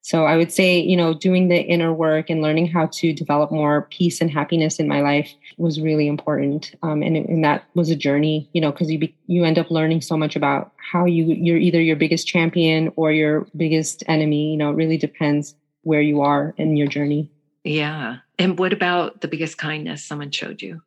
so 0.05 0.25
I 0.25 0.37
would 0.37 0.51
say, 0.51 0.81
you 0.81 0.97
know, 0.97 1.15
doing 1.15 1.47
the 1.47 1.61
inner 1.61 1.95
work 1.95 2.29
and 2.29 2.43
learning 2.43 2.67
how 2.67 2.87
to 2.87 3.13
develop 3.13 3.53
more 3.53 3.83
peace 3.83 4.21
and 4.21 4.29
happiness 4.29 4.81
in 4.81 4.89
my 4.89 5.01
life 5.01 5.33
was 5.59 5.81
really 5.81 6.09
important. 6.09 6.75
Um, 6.83 7.03
and, 7.05 7.17
and 7.17 7.45
that 7.45 7.65
was 7.75 7.89
a 7.89 7.95
journey, 7.95 8.51
you 8.53 8.61
know, 8.61 8.73
because 8.73 8.91
you 8.91 8.99
be, 8.99 9.17
you 9.29 9.45
end 9.45 9.61
up 9.61 9.71
learning 9.71 10.01
so 10.01 10.17
much 10.17 10.35
about 10.35 10.73
how 10.77 11.05
you 11.05 11.27
you're 11.27 11.57
either 11.57 11.81
your 11.81 11.95
biggest 11.95 12.27
champion 12.27 12.93
or 12.97 13.13
your 13.13 13.47
biggest 13.57 14.03
enemy. 14.09 14.51
You 14.51 14.57
know, 14.57 14.71
it 14.71 14.75
really 14.75 14.99
depends 14.99 15.55
where 15.83 16.03
you 16.03 16.21
are 16.21 16.53
in 16.57 16.77
your 16.77 16.89
journey. 16.89 17.31
Yeah. 17.63 18.19
And 18.41 18.59
what 18.59 18.73
about 18.73 19.21
the 19.21 19.29
biggest 19.29 19.57
kindness 19.57 20.05
someone 20.05 20.33
showed 20.33 20.63
you? 20.63 20.83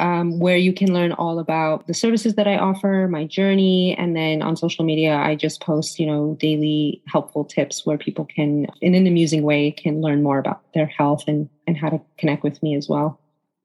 um, 0.01 0.39
where 0.39 0.57
you 0.57 0.73
can 0.73 0.93
learn 0.93 1.13
all 1.13 1.39
about 1.39 1.87
the 1.87 1.93
services 1.93 2.33
that 2.35 2.47
I 2.47 2.57
offer, 2.57 3.07
my 3.09 3.25
journey, 3.25 3.95
and 3.97 4.15
then 4.15 4.41
on 4.41 4.57
social 4.57 4.83
media, 4.83 5.15
I 5.15 5.35
just 5.35 5.61
post, 5.61 5.99
you 5.99 6.07
know, 6.07 6.35
daily 6.39 7.01
helpful 7.05 7.45
tips 7.45 7.85
where 7.85 7.97
people 7.97 8.25
can, 8.25 8.65
in 8.81 8.95
an 8.95 9.05
amusing 9.05 9.43
way, 9.43 9.71
can 9.71 10.01
learn 10.01 10.23
more 10.23 10.39
about 10.39 10.61
their 10.73 10.87
health 10.87 11.25
and 11.27 11.47
and 11.67 11.77
how 11.77 11.89
to 11.89 12.01
connect 12.17 12.43
with 12.43 12.61
me 12.63 12.75
as 12.75 12.89
well. 12.89 13.19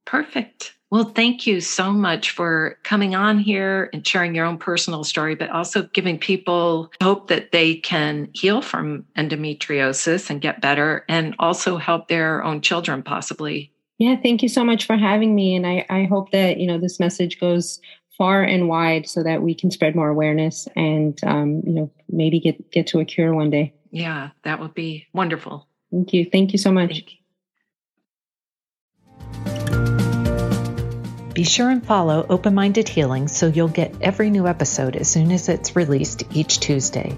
Perfect. 0.04 0.74
Well, 0.90 1.04
thank 1.04 1.48
you 1.48 1.60
so 1.60 1.90
much 1.90 2.30
for 2.30 2.78
coming 2.84 3.16
on 3.16 3.40
here 3.40 3.90
and 3.92 4.06
sharing 4.06 4.36
your 4.36 4.44
own 4.44 4.56
personal 4.56 5.02
story, 5.02 5.34
but 5.34 5.50
also 5.50 5.82
giving 5.82 6.16
people 6.16 6.92
hope 7.02 7.26
that 7.26 7.50
they 7.50 7.74
can 7.74 8.28
heal 8.34 8.62
from 8.62 9.04
endometriosis 9.18 10.30
and 10.30 10.40
get 10.40 10.60
better 10.60 11.04
and 11.08 11.34
also 11.40 11.76
help 11.76 12.06
their 12.06 12.44
own 12.44 12.60
children 12.60 13.02
possibly 13.02 13.72
yeah, 13.98 14.16
thank 14.22 14.42
you 14.42 14.48
so 14.48 14.64
much 14.64 14.84
for 14.84 14.96
having 14.96 15.34
me. 15.34 15.54
And 15.54 15.66
I, 15.66 15.86
I 15.88 16.04
hope 16.04 16.32
that, 16.32 16.58
you 16.58 16.66
know, 16.66 16.78
this 16.78 17.00
message 17.00 17.40
goes 17.40 17.80
far 18.18 18.42
and 18.42 18.68
wide 18.68 19.08
so 19.08 19.22
that 19.22 19.42
we 19.42 19.54
can 19.54 19.70
spread 19.70 19.94
more 19.94 20.08
awareness 20.08 20.68
and, 20.76 21.18
um, 21.24 21.62
you 21.66 21.72
know, 21.72 21.90
maybe 22.08 22.40
get, 22.40 22.70
get 22.70 22.86
to 22.88 23.00
a 23.00 23.04
cure 23.04 23.34
one 23.34 23.50
day. 23.50 23.74
Yeah, 23.90 24.30
that 24.44 24.60
would 24.60 24.74
be 24.74 25.06
wonderful. 25.12 25.68
Thank 25.90 26.12
you. 26.12 26.28
Thank 26.30 26.52
you 26.52 26.58
so 26.58 26.72
much. 26.72 27.04
Be 31.32 31.44
sure 31.44 31.68
and 31.68 31.84
follow 31.84 32.24
Open 32.30 32.54
Minded 32.54 32.88
Healing 32.88 33.28
so 33.28 33.46
you'll 33.46 33.68
get 33.68 33.94
every 34.00 34.30
new 34.30 34.46
episode 34.46 34.96
as 34.96 35.10
soon 35.10 35.30
as 35.30 35.50
it's 35.50 35.76
released 35.76 36.24
each 36.32 36.60
Tuesday. 36.60 37.14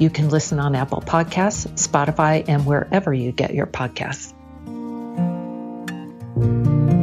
You 0.00 0.10
can 0.10 0.28
listen 0.28 0.58
on 0.58 0.74
Apple 0.74 1.02
Podcasts, 1.02 1.68
Spotify, 1.74 2.44
and 2.48 2.66
wherever 2.66 3.14
you 3.14 3.30
get 3.30 3.54
your 3.54 3.66
podcasts. 3.66 4.34
Thank 6.40 6.90
you. 6.94 6.99